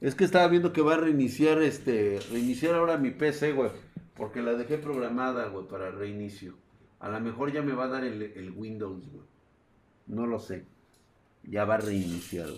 [0.00, 2.18] Es que estaba viendo que va a reiniciar este.
[2.32, 3.70] Reiniciar ahora mi PC, güey.
[4.16, 6.54] Porque la dejé programada, güey, para reinicio.
[6.98, 9.26] A lo mejor ya me va a dar el, Windows, güey.
[10.06, 10.64] No lo sé.
[11.44, 12.48] Ya va a reiniciar,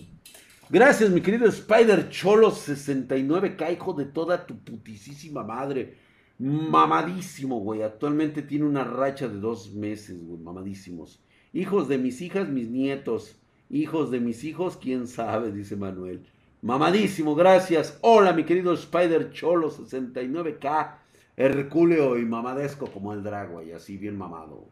[0.69, 5.97] Gracias, mi querido Spider Cholo 69K, hijo de toda tu putisísima madre.
[6.39, 7.83] Mamadísimo, güey.
[7.83, 10.41] Actualmente tiene una racha de dos meses, güey.
[10.41, 11.21] Mamadísimos.
[11.53, 13.37] Hijos de mis hijas, mis nietos.
[13.71, 16.25] Hijos de mis hijos, quién sabe, dice Manuel.
[16.63, 17.99] Mamadísimo, gracias.
[18.03, 20.95] Hola, mi querido Spider Cholo 69K.
[21.37, 24.69] Herculeo y mamadesco como el drago y así bien mamado.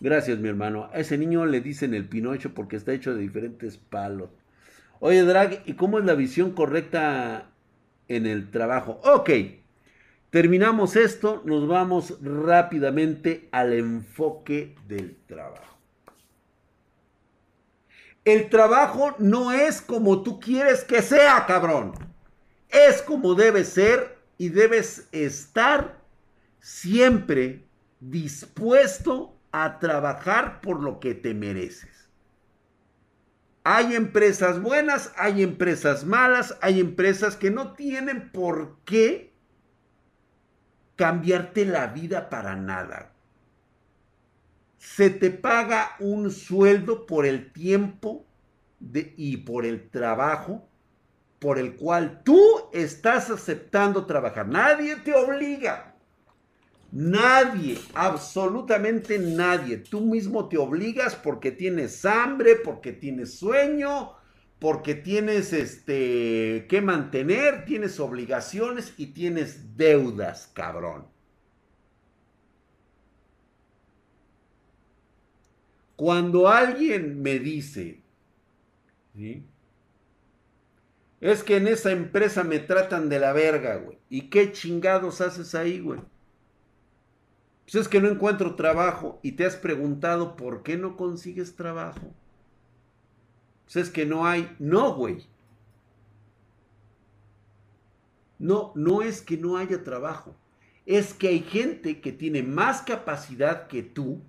[0.00, 0.88] Gracias, mi hermano.
[0.92, 4.30] A ese niño le dicen el Pinocho porque está hecho de diferentes palos.
[5.00, 7.50] Oye, Drag, ¿y cómo es la visión correcta
[8.08, 9.00] en el trabajo?
[9.04, 9.30] Ok,
[10.30, 15.73] terminamos esto, nos vamos rápidamente al enfoque del trabajo.
[18.24, 21.92] El trabajo no es como tú quieres que sea, cabrón.
[22.70, 26.00] Es como debe ser y debes estar
[26.58, 27.66] siempre
[28.00, 32.08] dispuesto a trabajar por lo que te mereces.
[33.62, 39.32] Hay empresas buenas, hay empresas malas, hay empresas que no tienen por qué
[40.96, 43.13] cambiarte la vida para nada
[44.84, 48.26] se te paga un sueldo por el tiempo
[49.16, 50.68] y por el trabajo
[51.38, 52.40] por el cual tú
[52.72, 54.46] estás aceptando trabajar.
[54.46, 55.94] Nadie te obliga.
[56.92, 59.78] Nadie, absolutamente nadie.
[59.78, 64.12] Tú mismo te obligas porque tienes hambre, porque tienes sueño,
[64.58, 71.13] porque tienes este que mantener, tienes obligaciones y tienes deudas, cabrón.
[75.96, 78.02] Cuando alguien me dice,
[81.20, 83.98] Es que en esa empresa me tratan de la verga, güey.
[84.10, 86.00] ¿Y qué chingados haces ahí, güey?
[87.64, 92.12] Pues es que no encuentro trabajo y te has preguntado por qué no consigues trabajo.
[93.64, 94.54] Pues es que no hay.
[94.58, 95.26] No, güey.
[98.38, 100.36] No, no es que no haya trabajo.
[100.84, 104.20] Es que hay gente que tiene más capacidad que tú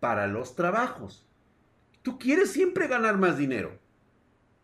[0.00, 1.26] para los trabajos.
[2.02, 3.78] Tú quieres siempre ganar más dinero.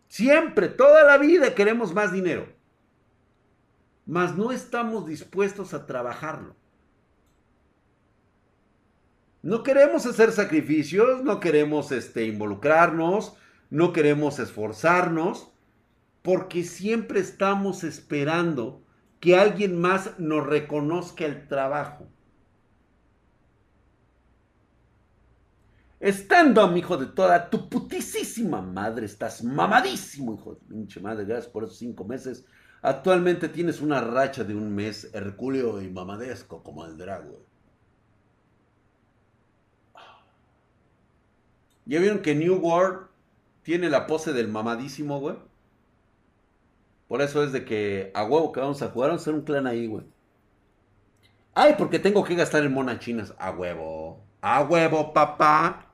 [0.09, 2.47] Siempre, toda la vida queremos más dinero.
[4.07, 6.55] Mas no estamos dispuestos a trabajarlo.
[9.43, 13.35] No queremos hacer sacrificios, no queremos este, involucrarnos,
[13.71, 15.51] no queremos esforzarnos,
[16.23, 18.85] porque siempre estamos esperando
[19.19, 22.07] que alguien más nos reconozca el trabajo.
[26.03, 31.53] Estando, mi hijo de toda tu putísima madre, estás mamadísimo, hijo de pinche madre, gracias
[31.53, 32.45] por esos cinco meses.
[32.83, 37.47] Actualmente tienes una racha de un mes hercúleo y mamadesco como el drago.
[41.85, 43.07] ¿Ya vieron que New World
[43.63, 45.37] tiene la pose del mamadísimo, güey?
[47.07, 49.43] Por eso es de que a huevo que vamos a jugar, vamos a hacer un
[49.43, 50.05] clan ahí, güey.
[51.55, 53.33] Ay, porque tengo que gastar en monas chinas.
[53.39, 54.25] A huevo.
[54.41, 55.92] A huevo, papá.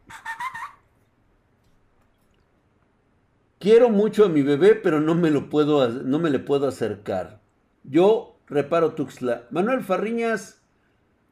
[3.59, 7.41] Quiero mucho a mi bebé, pero no me lo puedo, no me le puedo acercar.
[7.83, 9.47] Yo reparo Tuxla.
[9.51, 10.63] Manuel Farriñas.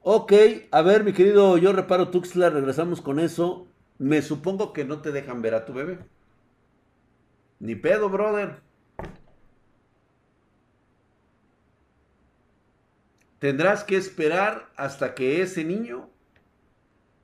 [0.03, 0.33] Ok,
[0.71, 3.69] a ver, mi querido, yo reparo Tuxla, regresamos con eso.
[3.99, 5.99] Me supongo que no te dejan ver a tu bebé.
[7.61, 8.61] Ni pedo, brother.
[13.39, 16.11] Tendrás que esperar hasta que ese niño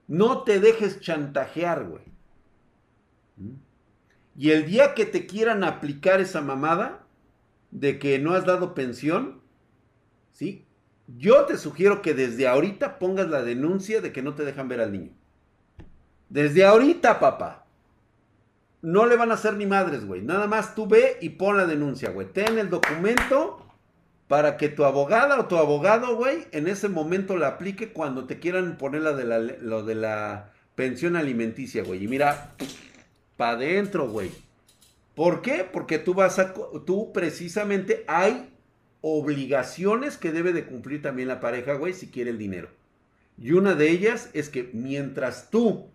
[0.07, 2.11] no te dejes chantajear, güey.
[4.36, 7.04] Y el día que te quieran aplicar esa mamada
[7.70, 9.40] de que no has dado pensión,
[10.30, 10.66] ¿sí?
[11.18, 14.80] Yo te sugiero que desde ahorita pongas la denuncia de que no te dejan ver
[14.80, 15.10] al niño.
[16.28, 17.66] Desde ahorita, papá.
[18.80, 20.22] No le van a hacer ni madres, güey.
[20.22, 22.32] Nada más tú ve y pon la denuncia, güey.
[22.32, 23.62] Ten el documento
[24.32, 28.38] para que tu abogada o tu abogado, güey, en ese momento la aplique cuando te
[28.38, 32.04] quieran poner la de la, lo de la pensión alimenticia, güey.
[32.04, 32.54] Y mira,
[33.36, 34.30] para adentro, güey.
[35.14, 35.66] ¿Por qué?
[35.70, 36.54] Porque tú vas a,
[36.86, 38.50] tú precisamente hay
[39.02, 42.68] obligaciones que debe de cumplir también la pareja, güey, si quiere el dinero.
[43.38, 45.86] Y una de ellas es que mientras tú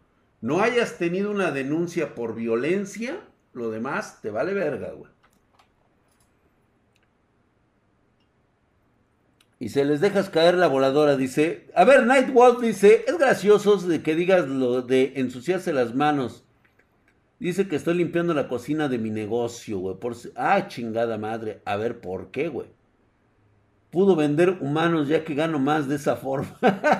[0.42, 3.22] no hayas tenido una denuncia por violencia,
[3.54, 5.12] lo demás te vale verga, güey.
[9.60, 11.68] Y se les dejas caer la voladora, dice.
[11.74, 16.44] A ver, Nightwolf dice, es gracioso de que digas lo de ensuciarse las manos.
[17.40, 19.96] Dice que estoy limpiando la cocina de mi negocio, güey.
[19.98, 20.16] Por...
[20.36, 21.62] Ah, chingada madre.
[21.66, 22.68] A ver, ¿por qué, güey?
[23.92, 26.58] Pudo vender humanos ya que gano más de esa forma.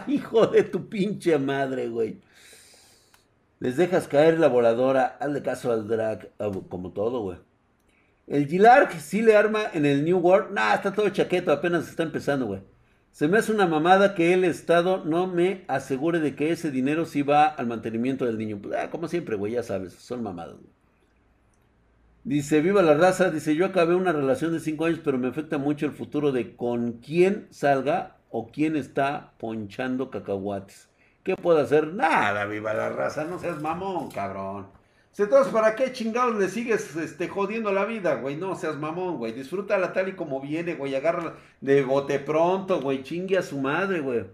[0.08, 2.22] Hijo de tu pinche madre, güey.
[3.60, 5.18] Les dejas caer la voladora.
[5.20, 6.30] Hazle caso al drag.
[6.40, 7.38] Ah, como todo, güey.
[8.28, 10.54] El Gilark sí le arma en el New World.
[10.54, 12.62] Nah, está todo chaqueto, apenas está empezando, güey.
[13.12, 17.06] Se me hace una mamada que el Estado no me asegure de que ese dinero
[17.06, 18.60] sí va al mantenimiento del niño.
[18.62, 20.58] Pues, ah, como siempre, güey, ya sabes, son mamadas.
[22.24, 23.32] Dice, viva la raza.
[23.32, 26.56] Dice, yo acabé una relación de 5 años, pero me afecta mucho el futuro de
[26.56, 30.90] con quién salga o quién está ponchando cacahuates.
[31.24, 31.94] ¿Qué puedo hacer?
[31.94, 33.24] Nada, viva la raza.
[33.26, 34.68] No seas mamón, cabrón.
[35.18, 38.36] Entonces, ¿para qué chingados le sigues este, jodiendo la vida, güey?
[38.36, 39.34] No seas mamón, güey.
[39.34, 40.94] Disfrútala tal y como viene, güey.
[40.94, 43.02] Agarra de bote pronto, güey.
[43.02, 44.26] Chingue a su madre, güey.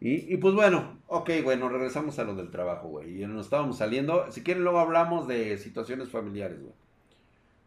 [0.00, 3.22] Y, y, pues bueno, ok, güey, nos regresamos a lo del trabajo, güey.
[3.22, 4.32] Y nos estábamos saliendo.
[4.32, 6.74] Si quieren, luego hablamos de situaciones familiares, güey.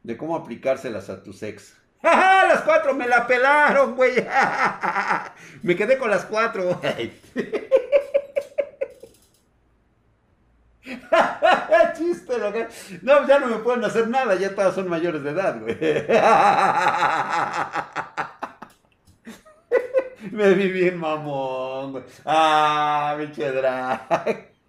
[0.04, 1.78] De cómo aplicárselas a tu ex.
[2.02, 4.16] ¡Ja, Las cuatro me la pelaron, güey.
[5.64, 7.14] me quedé con las cuatro, güey.
[11.98, 12.54] Chiste, lo.
[13.02, 15.76] No, ya no me pueden hacer nada, ya todas son mayores de edad, güey.
[20.32, 22.04] me vi bien mamón, güey.
[22.26, 24.52] Ah, mi drag.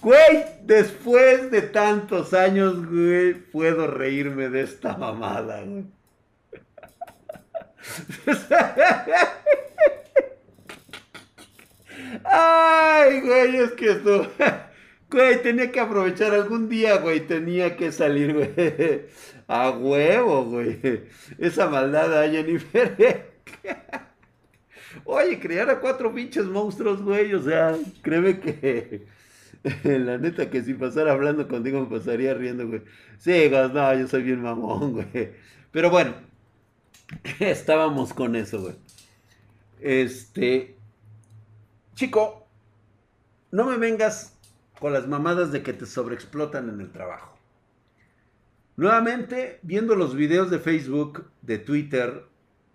[0.00, 5.86] Güey, después de tantos años, güey, puedo reírme de esta mamada, güey.
[12.24, 14.30] Ay, güey, es que esto.
[15.10, 17.20] Güey, tenía que aprovechar algún día, güey.
[17.20, 18.52] Tenía que salir, güey.
[19.46, 20.80] A huevo, güey.
[21.38, 23.30] Esa maldad a Jennifer.
[25.04, 27.32] Oye, crear a cuatro pinches monstruos, güey.
[27.34, 29.06] O sea, créeme que.
[29.84, 32.82] La neta que si pasara hablando contigo me pasaría riendo, güey.
[33.18, 35.30] Sí, no, yo soy bien mamón, güey.
[35.70, 36.14] Pero bueno,
[37.38, 38.74] estábamos con eso, güey.
[39.80, 40.73] Este,
[41.94, 42.46] Chico,
[43.52, 44.36] no me vengas
[44.80, 47.38] con las mamadas de que te sobreexplotan en el trabajo.
[48.76, 52.24] Nuevamente, viendo los videos de Facebook, de Twitter,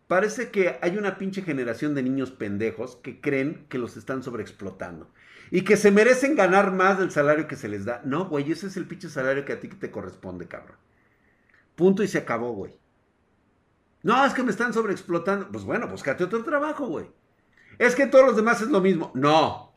[0.07, 5.09] parece que hay una pinche generación de niños pendejos que creen que los están sobreexplotando.
[5.51, 8.01] Y que se merecen ganar más del salario que se les da.
[8.05, 10.77] No, güey, ese es el pinche salario que a ti te corresponde, cabrón.
[11.75, 12.77] Punto y se acabó, güey.
[14.03, 15.49] No, es que me están sobreexplotando.
[15.51, 17.07] Pues bueno, búscate otro trabajo, güey.
[17.79, 19.09] Es que todos los demás es lo mismo.
[19.15, 19.73] No.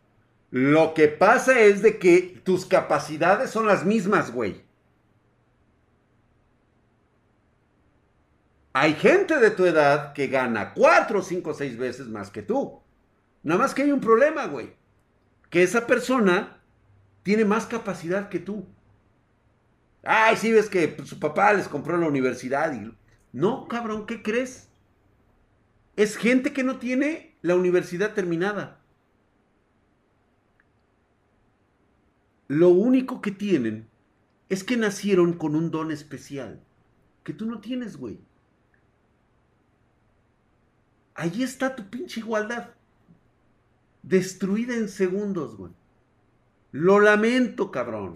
[0.50, 4.60] Lo que pasa es de que tus capacidades son las mismas, güey.
[8.74, 12.80] Hay gente de tu edad que gana cuatro, cinco, seis veces más que tú.
[13.42, 14.74] Nada más que hay un problema, güey.
[15.48, 16.60] Que esa persona
[17.22, 18.66] tiene más capacidad que tú.
[20.02, 22.74] Ay, sí ves que su papá les compró la universidad.
[23.32, 24.68] No, cabrón, ¿qué crees?
[25.94, 28.80] Es gente que no tiene la universidad terminada.
[32.48, 33.88] Lo único que tienen
[34.48, 36.62] es que nacieron con un don especial
[37.24, 38.20] que tú no tienes, güey.
[41.14, 42.70] Allí está tu pinche igualdad.
[44.02, 45.72] Destruida en segundos, güey.
[46.72, 48.14] Lo lamento, cabrón.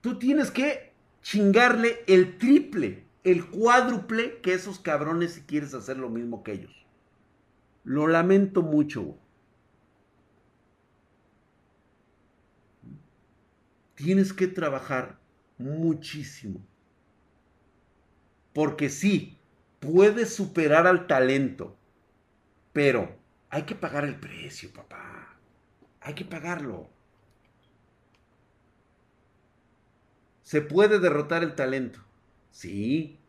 [0.00, 6.08] Tú tienes que chingarle el triple, el cuádruple que esos cabrones si quieres hacer lo
[6.08, 6.79] mismo que ellos.
[7.84, 9.16] Lo lamento mucho.
[13.94, 15.18] Tienes que trabajar
[15.58, 16.66] muchísimo.
[18.54, 19.38] Porque sí,
[19.78, 21.76] puedes superar al talento.
[22.72, 23.16] Pero
[23.50, 25.36] hay que pagar el precio, papá.
[26.00, 26.88] Hay que pagarlo.
[30.42, 32.00] Se puede derrotar el talento.
[32.50, 33.19] Sí.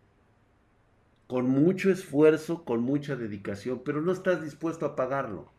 [1.31, 5.49] Con mucho esfuerzo, con mucha dedicación, pero no estás dispuesto a pagarlo.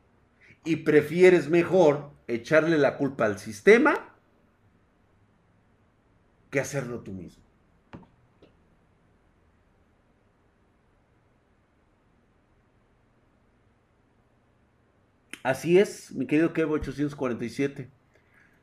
[0.67, 4.15] Y prefieres mejor echarle la culpa al sistema
[6.51, 7.43] que hacerlo tú mismo.
[15.43, 17.89] Así es, mi querido Kevo 847.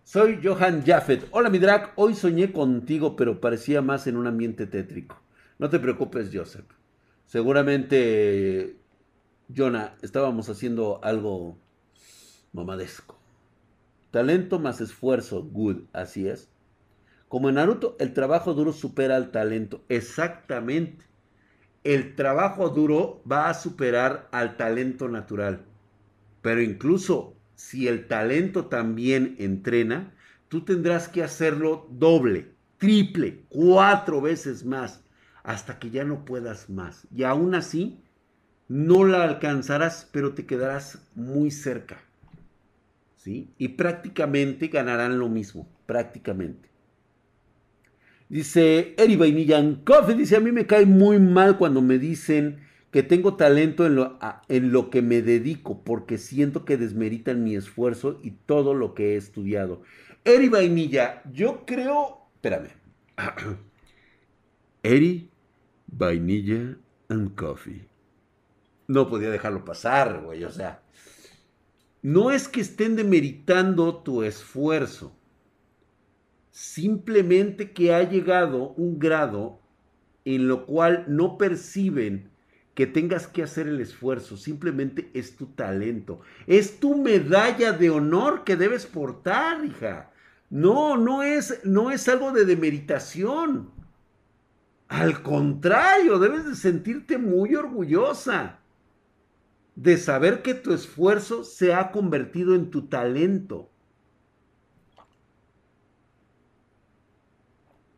[0.03, 1.28] Soy Johan Jaffet.
[1.32, 1.91] Hola, mi drag.
[1.95, 5.20] Hoy soñé contigo, pero parecía más en un ambiente tétrico.
[5.57, 6.79] No te preocupes, Joseph.
[7.30, 8.76] Seguramente,
[9.56, 11.60] Jonah, estábamos haciendo algo
[12.54, 13.20] mamadesco.
[14.10, 16.50] Talento más esfuerzo, good, así es.
[17.28, 19.84] Como en Naruto, el trabajo duro supera al talento.
[19.90, 21.06] Exactamente.
[21.84, 25.66] El trabajo duro va a superar al talento natural.
[26.42, 30.16] Pero incluso si el talento también entrena,
[30.48, 35.04] tú tendrás que hacerlo doble, triple, cuatro veces más,
[35.44, 37.08] hasta que ya no puedas más.
[37.16, 38.00] Y aún así,
[38.68, 41.98] no la alcanzarás, pero te quedarás muy cerca.
[43.18, 43.50] ¿Sí?
[43.58, 46.70] Y prácticamente ganarán lo mismo, prácticamente.
[48.30, 52.60] Dice Eri Vainillan Coffee, dice, a mí me cae muy mal cuando me dicen
[52.92, 57.56] que tengo talento en lo, en lo que me dedico, porque siento que desmeritan mi
[57.56, 59.82] esfuerzo y todo lo que he estudiado.
[60.26, 62.70] Eri Vainilla, yo creo, espérame.
[64.84, 65.30] Eri
[65.88, 66.78] Vainilla
[67.10, 67.86] and Coffee.
[68.88, 70.82] No podía dejarlo pasar, güey, o sea.
[72.02, 75.12] No es que estén demeritando tu esfuerzo,
[76.52, 79.60] simplemente que ha llegado un grado
[80.24, 82.30] en lo cual no perciben
[82.74, 88.46] que tengas que hacer el esfuerzo, simplemente es tu talento, es tu medalla de honor
[88.46, 90.12] que debes portar, hija.
[90.50, 93.79] No, no es, no es algo de demeritación.
[94.90, 98.60] Al contrario, debes de sentirte muy orgullosa
[99.76, 103.70] de saber que tu esfuerzo se ha convertido en tu talento.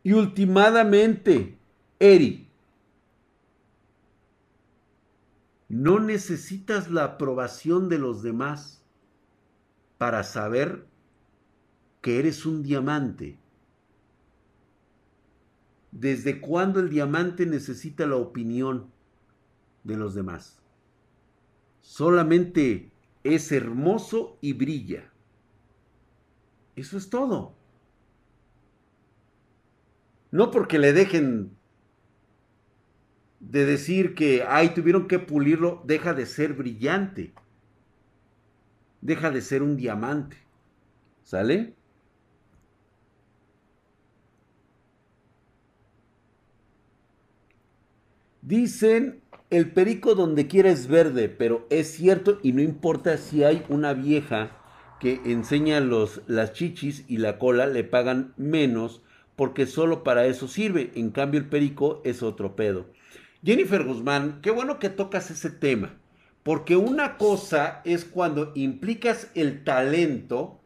[0.04, 1.58] Y últimamente,
[1.98, 2.52] Eri,
[5.72, 8.82] No necesitas la aprobación de los demás
[9.96, 10.86] para saber
[12.02, 13.38] que eres un diamante.
[15.92, 18.90] ¿Desde cuándo el diamante necesita la opinión
[19.84, 20.58] de los demás?
[21.82, 22.90] Solamente
[23.22, 25.12] es hermoso y brilla.
[26.76, 27.54] Eso es todo.
[30.30, 31.54] No porque le dejen
[33.40, 37.34] de decir que, ay, tuvieron que pulirlo, deja de ser brillante.
[39.02, 40.38] Deja de ser un diamante.
[41.22, 41.74] ¿Sale?
[48.42, 53.64] Dicen, el perico donde quiera es verde, pero es cierto y no importa si hay
[53.68, 54.58] una vieja
[54.98, 59.02] que enseña los, las chichis y la cola, le pagan menos
[59.36, 60.90] porque solo para eso sirve.
[60.96, 62.86] En cambio el perico es otro pedo.
[63.44, 65.98] Jennifer Guzmán, qué bueno que tocas ese tema,
[66.42, 70.60] porque una cosa es cuando implicas el talento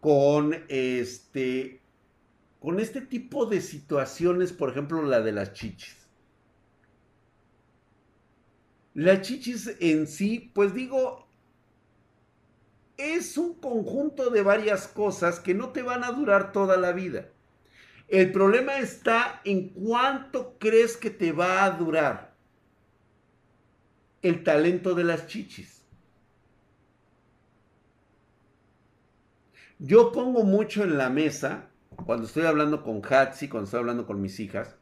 [0.00, 1.80] con este
[2.60, 5.96] con este tipo de situaciones, por ejemplo, la de las chichis.
[8.94, 11.26] La chichis en sí, pues digo,
[12.98, 17.28] es un conjunto de varias cosas que no te van a durar toda la vida.
[18.08, 22.34] El problema está en cuánto crees que te va a durar
[24.20, 25.80] el talento de las chichis.
[29.78, 31.69] Yo pongo mucho en la mesa,
[32.04, 34.76] cuando estoy hablando con Hatsi, cuando estoy hablando con mis hijas,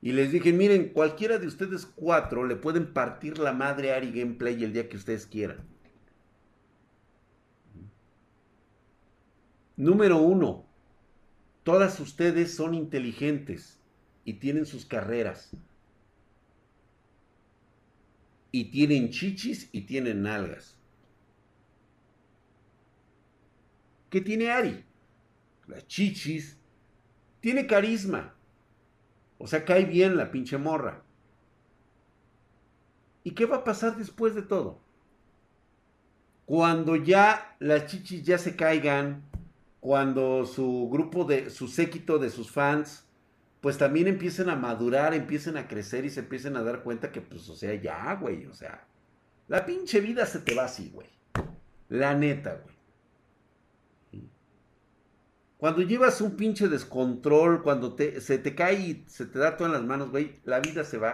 [0.00, 4.12] y les dije, miren, cualquiera de ustedes cuatro le pueden partir la madre a Ari
[4.12, 5.66] Gameplay el día que ustedes quieran.
[9.76, 10.66] Número uno,
[11.62, 13.80] todas ustedes son inteligentes
[14.24, 15.56] y tienen sus carreras.
[18.52, 20.76] Y tienen chichis y tienen nalgas.
[24.10, 24.84] ¿Qué tiene Ari?
[25.66, 26.58] Las chichis.
[27.40, 28.34] Tiene carisma.
[29.38, 31.02] O sea, cae bien la pinche morra.
[33.22, 34.80] ¿Y qué va a pasar después de todo?
[36.46, 39.22] Cuando ya las chichis ya se caigan,
[39.80, 43.06] cuando su grupo de, su séquito de sus fans,
[43.62, 47.22] pues también empiecen a madurar, empiecen a crecer y se empiecen a dar cuenta que,
[47.22, 48.86] pues, o sea, ya, güey, o sea,
[49.48, 51.08] la pinche vida se te va así, güey.
[51.88, 52.73] La neta, güey.
[55.56, 59.68] Cuando llevas un pinche descontrol, cuando te, se te cae y se te da todo
[59.68, 61.12] en las manos, güey, la vida se va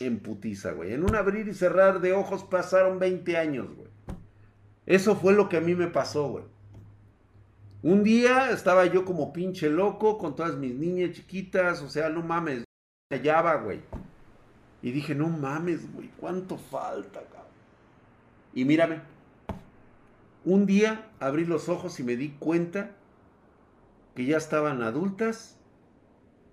[0.00, 0.92] en putiza, güey.
[0.92, 3.88] En un abrir y cerrar de ojos pasaron 20 años, güey.
[4.86, 6.44] Eso fue lo que a mí me pasó, güey.
[7.82, 12.22] Un día estaba yo como pinche loco con todas mis niñas chiquitas, o sea, no
[12.22, 12.64] mames,
[13.10, 13.80] me hallaba, güey.
[14.80, 17.52] Y dije, no mames, güey, ¿cuánto falta, cabrón?
[18.54, 19.00] Y mírame,
[20.44, 22.96] un día abrí los ojos y me di cuenta
[24.14, 25.58] que ya estaban adultas,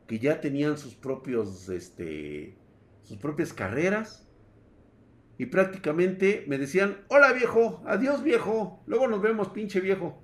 [0.07, 2.57] que ya tenían sus propios, este,
[3.03, 4.28] sus propias carreras.
[5.38, 10.22] Y prácticamente me decían, hola viejo, adiós viejo, luego nos vemos pinche viejo.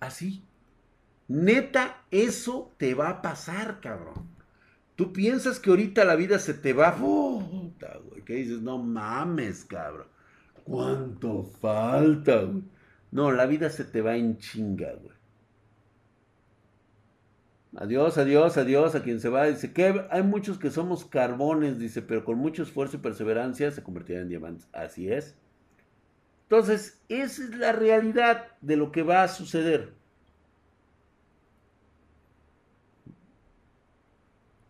[0.00, 0.44] Así.
[1.28, 4.35] Neta, eso te va a pasar, cabrón.
[4.96, 6.96] Tú piensas que ahorita la vida se te va.
[6.96, 8.22] Puta, güey.
[8.22, 10.08] Que dices, no mames, cabrón.
[10.64, 12.64] ¿Cuánto falta, güey?
[13.12, 15.14] No, la vida se te va en chinga, güey.
[17.78, 19.44] Adiós, adiós, adiós a quien se va.
[19.44, 23.82] Dice que hay muchos que somos carbones, dice, pero con mucho esfuerzo y perseverancia se
[23.82, 24.66] convertirán en diamantes.
[24.72, 25.36] Así es.
[26.44, 29.92] Entonces, esa es la realidad de lo que va a suceder.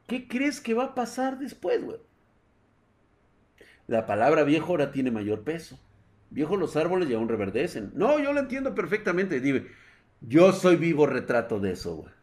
[0.07, 1.99] ¿Qué crees que va a pasar después, güey?
[3.87, 5.79] La palabra viejo ahora tiene mayor peso.
[6.31, 7.93] Viejo los árboles y aún reverdecen.
[7.95, 9.41] No, yo lo entiendo perfectamente.
[9.41, 9.67] Dime,
[10.21, 12.17] yo soy vivo retrato de eso, güey.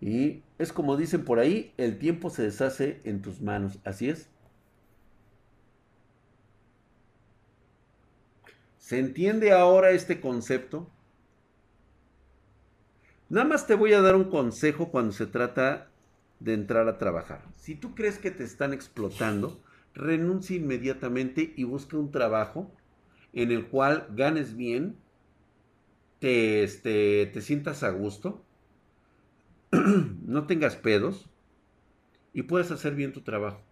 [0.00, 3.78] Y es como dicen por ahí, el tiempo se deshace en tus manos.
[3.84, 4.28] Así es.
[8.78, 10.90] ¿Se entiende ahora este concepto?
[13.32, 15.88] Nada más te voy a dar un consejo cuando se trata
[16.38, 17.42] de entrar a trabajar.
[17.56, 19.58] Si tú crees que te están explotando,
[19.94, 22.70] renuncia inmediatamente y busca un trabajo
[23.32, 24.98] en el cual ganes bien,
[26.18, 28.44] te, este, te sientas a gusto,
[29.70, 31.30] no tengas pedos
[32.34, 33.62] y puedas hacer bien tu trabajo.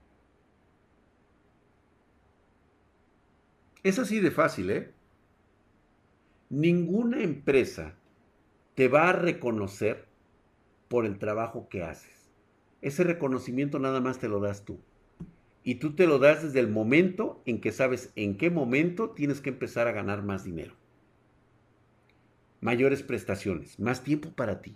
[3.83, 4.95] Es así de fácil, ¿eh?
[6.49, 8.00] Ninguna empresa
[8.81, 10.07] te va a reconocer
[10.89, 12.31] por el trabajo que haces.
[12.81, 14.81] Ese reconocimiento nada más te lo das tú.
[15.63, 19.43] Y tú te lo das desde el momento en que sabes en qué momento tienes
[19.43, 20.77] que empezar a ganar más dinero.
[22.63, 24.75] Mayores prestaciones, más tiempo para ti.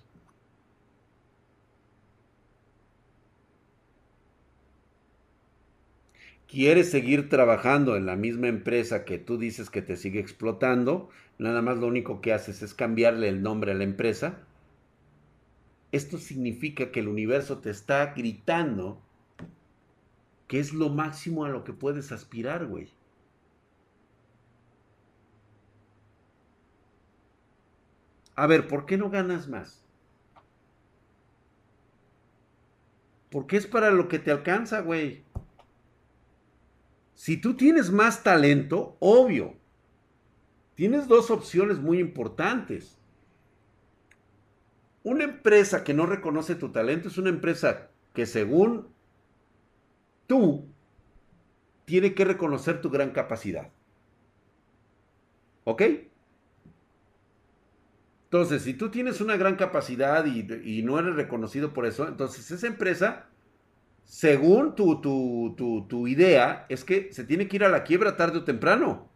[6.49, 11.63] Quieres seguir trabajando en la misma empresa que tú dices que te sigue explotando, nada
[11.63, 14.39] más lo único que haces es cambiarle el nombre a la empresa,
[15.93, 19.01] esto significa que el universo te está gritando
[20.49, 22.89] que es lo máximo a lo que puedes aspirar, güey.
[28.37, 29.85] A ver, ¿por qué no ganas más?
[33.31, 35.24] Porque es para lo que te alcanza, güey.
[37.15, 39.55] Si tú tienes más talento, obvio,
[40.75, 42.99] tienes dos opciones muy importantes.
[45.03, 48.89] Una empresa que no reconoce tu talento es una empresa que según
[50.27, 50.67] tú
[51.85, 53.71] tiene que reconocer tu gran capacidad.
[55.65, 55.83] ¿Ok?
[58.25, 62.67] Entonces, si tú tienes una gran capacidad y, no eres reconocido por eso, entonces esa
[62.67, 63.27] empresa,
[64.05, 68.39] según tu, tu, tu, idea, es que se tiene que ir a la quiebra tarde
[68.39, 69.09] o temprano.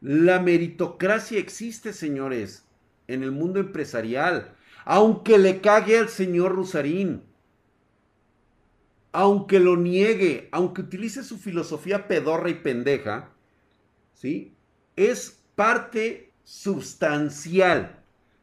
[0.00, 2.64] La meritocracia existe, señores,
[3.06, 4.54] en el mundo empresarial.
[4.84, 7.22] Aunque le cague al señor Rusarín.
[9.12, 13.30] Aunque lo niegue, aunque utilice su filosofía pedorra y pendeja,
[14.14, 14.54] ¿sí?
[14.96, 18.02] Es parte sustancial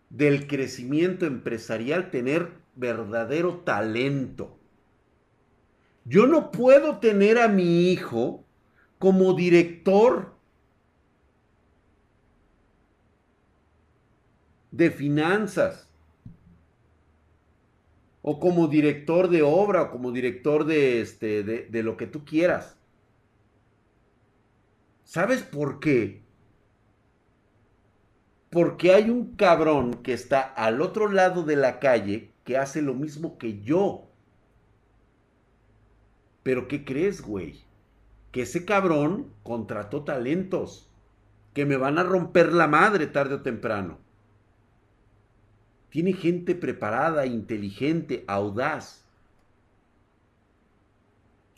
[0.10, 4.58] del crecimiento empresarial tener verdadero talento.
[6.06, 8.46] Yo no puedo tener a mi hijo
[8.98, 10.34] como director
[14.72, 15.90] de finanzas
[18.22, 22.26] o como director de obra o como director de, este, de, de lo que tú
[22.26, 22.78] quieras.
[25.04, 26.22] ¿Sabes por qué?
[28.50, 32.96] Porque hay un cabrón que está al otro lado de la calle que hace lo
[32.96, 34.08] mismo que yo.
[36.42, 37.64] Pero ¿qué crees, güey?
[38.32, 40.90] Que ese cabrón contrató talentos
[41.54, 44.00] que me van a romper la madre tarde o temprano.
[45.92, 49.06] Tiene gente preparada, inteligente, audaz.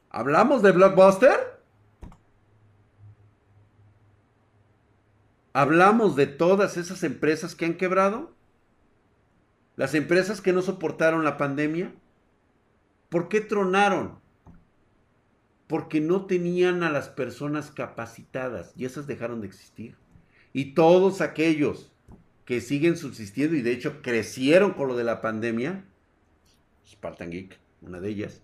[0.10, 1.62] ¿Hablamos de Blockbuster?
[5.54, 8.41] Hablamos de todas esas empresas que han quebrado.
[9.76, 11.94] Las empresas que no soportaron la pandemia.
[13.10, 14.20] ¿Por qué tronaron?
[15.68, 19.96] Porque no tenían a las personas capacitadas y esas dejaron de existir.
[20.54, 21.92] Y todos aquellos
[22.46, 25.86] que siguen subsistiendo y de hecho crecieron con lo de la pandemia,
[26.86, 28.42] Spartan Geek, una de ellas,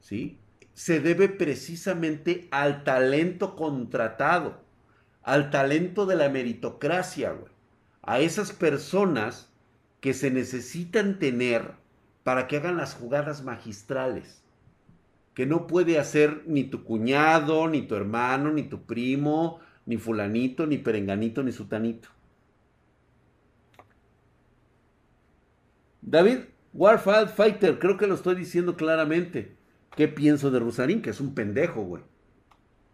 [0.00, 0.38] ¿sí?
[0.74, 4.64] Se debe precisamente al talento contratado
[5.24, 7.52] al talento de la meritocracia, güey.
[8.02, 9.50] A esas personas
[10.04, 11.76] que se necesitan tener
[12.24, 14.44] para que hagan las jugadas magistrales.
[15.32, 20.66] Que no puede hacer ni tu cuñado, ni tu hermano, ni tu primo, ni fulanito,
[20.66, 22.10] ni perenganito, ni sutanito.
[26.02, 26.40] David,
[26.74, 29.56] Warfield Fighter, creo que lo estoy diciendo claramente.
[29.96, 31.00] ¿Qué pienso de Rusarín?
[31.00, 32.02] Que es un pendejo, güey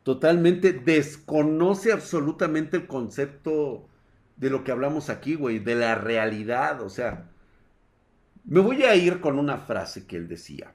[0.02, 3.89] totalmente desconoce absolutamente el concepto
[4.40, 6.80] de lo que hablamos aquí, güey, de la realidad.
[6.80, 7.30] O sea,
[8.44, 10.72] me voy a ir con una frase que él decía.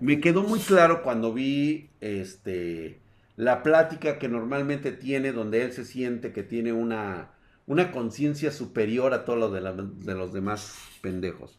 [0.00, 3.00] Me quedó muy claro cuando vi este,
[3.36, 7.32] la plática que normalmente tiene, donde él se siente que tiene una,
[7.66, 11.58] una conciencia superior a todo lo de, de los demás pendejos.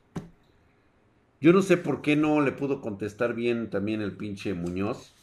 [1.42, 5.14] Yo no sé por qué no le pudo contestar bien también el pinche Muñoz,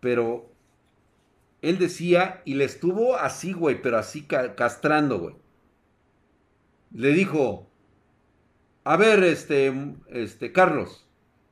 [0.00, 0.52] pero
[1.62, 5.36] él decía, y le estuvo así, güey, pero así castrando, güey.
[6.92, 7.70] Le dijo,
[8.84, 9.72] a ver, este,
[10.08, 11.06] este, Carlos,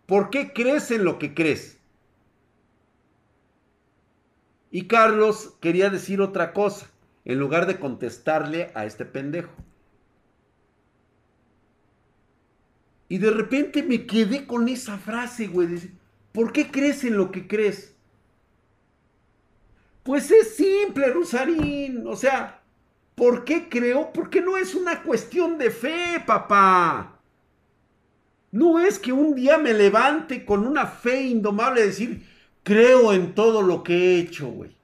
[0.07, 1.79] ¿por qué crees en lo que crees?
[4.71, 6.91] Y Carlos quería decir otra cosa,
[7.25, 9.53] en lugar de contestarle a este pendejo.
[13.09, 15.91] Y de repente me quedé con esa frase, güey.
[16.33, 17.98] ¿Por qué crees en lo que crees?
[20.09, 22.07] Pues es simple, Rusarín.
[22.07, 22.63] O sea,
[23.15, 24.11] ¿por qué creo?
[24.11, 27.21] Porque no es una cuestión de fe, papá.
[28.51, 32.27] No es que un día me levante con una fe indomable y decir,
[32.63, 34.75] creo en todo lo que he hecho, güey.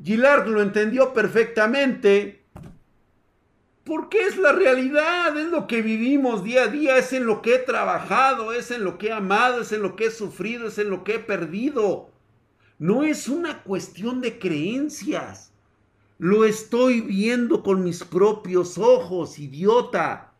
[0.00, 2.41] Gillard lo entendió perfectamente.
[3.84, 7.56] Porque es la realidad, es lo que vivimos día a día, es en lo que
[7.56, 10.78] he trabajado, es en lo que he amado, es en lo que he sufrido, es
[10.78, 12.10] en lo que he perdido.
[12.78, 15.52] No es una cuestión de creencias.
[16.18, 20.32] Lo estoy viendo con mis propios ojos, idiota.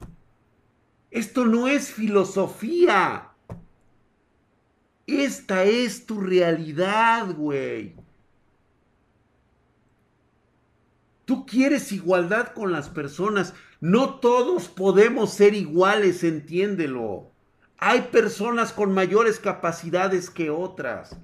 [1.10, 3.32] Esto no es filosofía.
[5.06, 7.96] Esta es tu realidad, güey.
[11.24, 13.54] Tú quieres igualdad con las personas.
[13.80, 17.30] No todos podemos ser iguales, entiéndelo.
[17.78, 21.16] Hay personas con mayores capacidades que otras.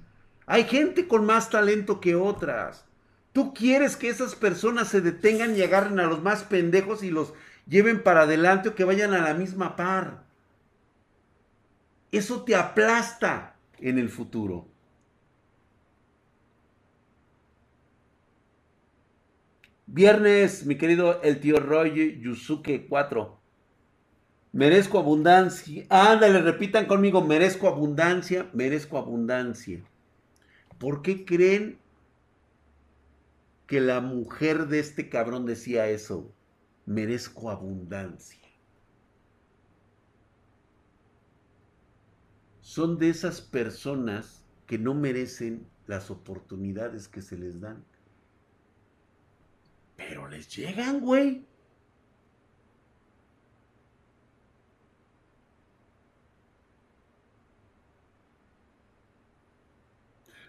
[0.45, 2.85] Hay gente con más talento que otras.
[3.33, 7.33] Tú quieres que esas personas se detengan y agarren a los más pendejos y los
[7.67, 10.23] lleven para adelante o que vayan a la misma par.
[12.11, 14.68] Eso te aplasta en el futuro.
[19.91, 23.39] Viernes, mi querido el tío Roy Yusuke 4.
[24.51, 25.83] Merezco abundancia.
[25.89, 29.83] Ándale, repitan conmigo, merezco abundancia, merezco abundancia.
[30.77, 31.79] ¿Por qué creen
[33.65, 36.31] que la mujer de este cabrón decía eso?
[36.85, 38.47] Merezco abundancia.
[42.61, 47.83] Son de esas personas que no merecen las oportunidades que se les dan.
[49.99, 51.45] Pero les llegan, güey.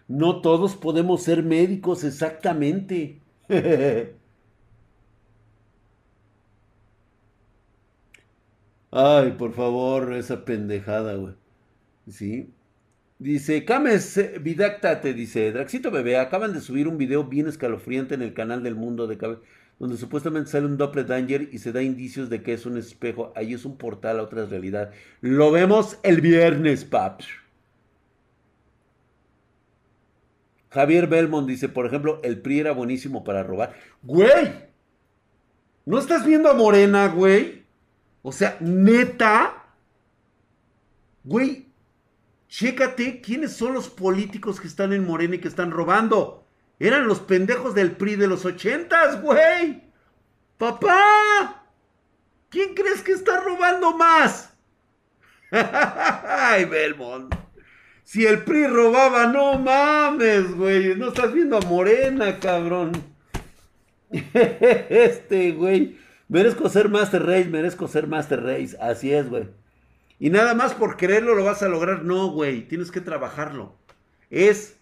[0.07, 3.19] No todos podemos ser médicos exactamente.
[8.91, 11.33] Ay, por favor, esa pendejada, güey.
[12.09, 12.53] ¿Sí?
[13.21, 18.33] Dice, Cames Vidáctate, dice, Draxito Bebé, acaban de subir un video bien escalofriante en el
[18.33, 19.37] canal del mundo de Cabe,
[19.77, 23.31] donde supuestamente sale un doppelganger y se da indicios de que es un espejo.
[23.35, 24.89] Ahí es un portal a otra realidad.
[25.21, 27.27] Lo vemos el viernes, paps.
[30.71, 33.75] Javier Belmont dice, por ejemplo, el PRI era buenísimo para robar.
[34.01, 34.51] Güey,
[35.85, 37.65] ¿no estás viendo a Morena, güey?
[38.23, 39.63] O sea, neta.
[41.23, 41.70] Güey,
[42.51, 46.45] chécate quiénes son los políticos que están en Morena y que están robando.
[46.79, 49.81] Eran los pendejos del PRI de los ochentas, güey.
[50.57, 51.63] Papá,
[52.49, 54.53] ¿quién crees que está robando más?
[55.51, 57.33] Ay, Belmont.
[58.03, 60.95] Si el PRI robaba, no mames, güey.
[60.95, 62.91] No estás viendo a Morena, cabrón.
[64.11, 65.97] este, güey.
[66.27, 68.75] Merezco ser Master Race, merezco ser Master Race.
[68.81, 69.60] Así es, güey.
[70.21, 72.03] Y nada más por quererlo lo vas a lograr.
[72.03, 72.67] No, güey.
[72.67, 73.75] Tienes que trabajarlo.
[74.29, 74.77] Es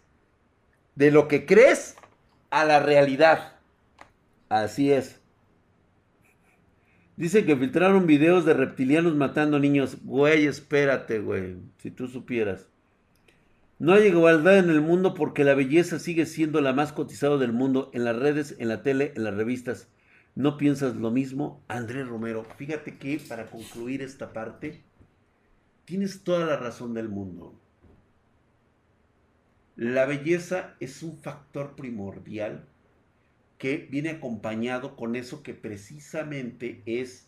[0.96, 1.96] de lo que crees
[2.50, 3.54] a la realidad.
[4.50, 5.22] Así es.
[7.16, 10.00] Dice que filtraron videos de reptilianos matando niños.
[10.04, 11.56] Güey, espérate, güey.
[11.78, 12.68] Si tú supieras.
[13.78, 17.54] No hay igualdad en el mundo porque la belleza sigue siendo la más cotizada del
[17.54, 19.88] mundo en las redes, en la tele, en las revistas.
[20.36, 22.46] ¿No piensas lo mismo, Andrés Romero?
[22.58, 24.84] Fíjate que para concluir esta parte,
[25.90, 27.56] tienes toda la razón del mundo.
[29.76, 32.68] La belleza es un factor primordial
[33.58, 37.28] que viene acompañado con eso que precisamente es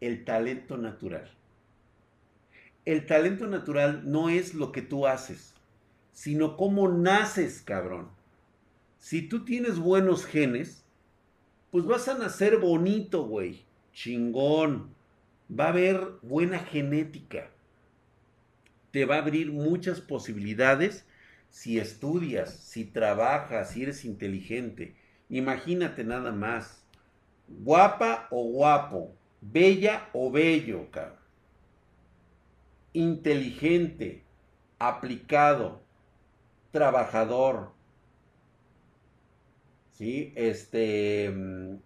[0.00, 1.28] el talento natural.
[2.84, 5.54] El talento natural no es lo que tú haces,
[6.12, 8.10] sino cómo naces, cabrón.
[9.00, 10.84] Si tú tienes buenos genes,
[11.72, 13.64] pues vas a nacer bonito, güey.
[13.92, 14.94] Chingón.
[15.50, 17.50] Va a haber buena genética.
[18.98, 21.06] Te va a abrir muchas posibilidades
[21.50, 24.96] si estudias, si trabajas, si eres inteligente.
[25.28, 26.84] Imagínate nada más.
[27.46, 29.14] Guapa o guapo.
[29.40, 31.14] Bella o bello, cabrón.
[32.92, 34.24] Inteligente.
[34.80, 35.80] Aplicado
[36.72, 37.70] trabajador,
[39.92, 40.32] ¿sí?
[40.34, 41.76] Este, mm,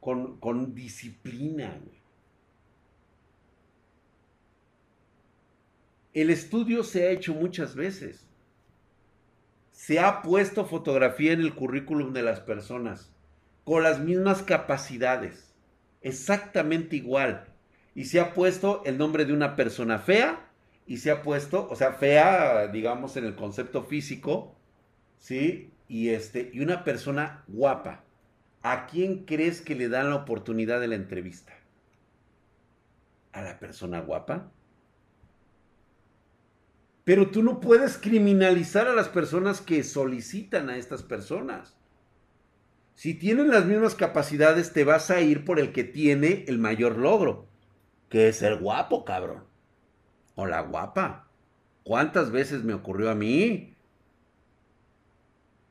[0.00, 1.80] con, con disciplina.
[6.14, 8.26] El estudio se ha hecho muchas veces.
[9.70, 13.12] Se ha puesto fotografía en el currículum de las personas
[13.64, 15.54] con las mismas capacidades,
[16.02, 17.46] exactamente igual.
[17.94, 20.50] Y se ha puesto el nombre de una persona fea
[20.86, 24.54] y se ha puesto, o sea, fea, digamos, en el concepto físico,
[25.18, 25.70] ¿sí?
[25.88, 28.04] Y, este, y una persona guapa.
[28.62, 31.52] ¿A quién crees que le dan la oportunidad de la entrevista?
[33.32, 34.50] ¿A la persona guapa?
[37.04, 41.76] Pero tú no puedes criminalizar a las personas que solicitan a estas personas.
[42.94, 46.98] Si tienen las mismas capacidades, te vas a ir por el que tiene el mayor
[46.98, 47.46] logro,
[48.08, 49.44] que es ser guapo, cabrón.
[50.36, 51.28] Hola guapa.
[51.82, 53.74] ¿Cuántas veces me ocurrió a mí?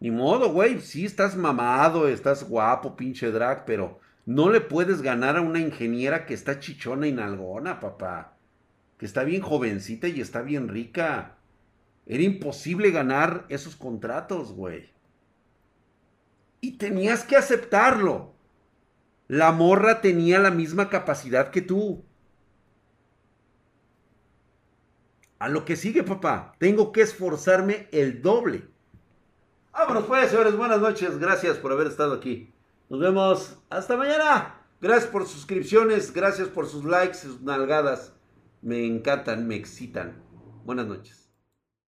[0.01, 0.81] Ni modo, güey.
[0.81, 6.25] Sí estás mamado, estás guapo, pinche drag, pero no le puedes ganar a una ingeniera
[6.25, 8.35] que está chichona y nalgona, papá.
[9.01, 11.35] Que está bien jovencita y está bien rica.
[12.05, 14.91] Era imposible ganar esos contratos, güey.
[16.59, 18.35] Y tenías que aceptarlo.
[19.27, 22.03] La morra tenía la misma capacidad que tú.
[25.39, 26.53] A lo que sigue, papá.
[26.59, 28.67] Tengo que esforzarme el doble.
[29.71, 30.55] Vámonos pues, señores.
[30.55, 31.17] Buenas noches.
[31.17, 32.53] Gracias por haber estado aquí.
[32.87, 34.61] Nos vemos hasta mañana.
[34.79, 36.13] Gracias por sus suscripciones.
[36.13, 38.13] Gracias por sus likes, sus nalgadas.
[38.61, 40.23] Me encantan, me excitan.
[40.63, 41.20] Buenas noches.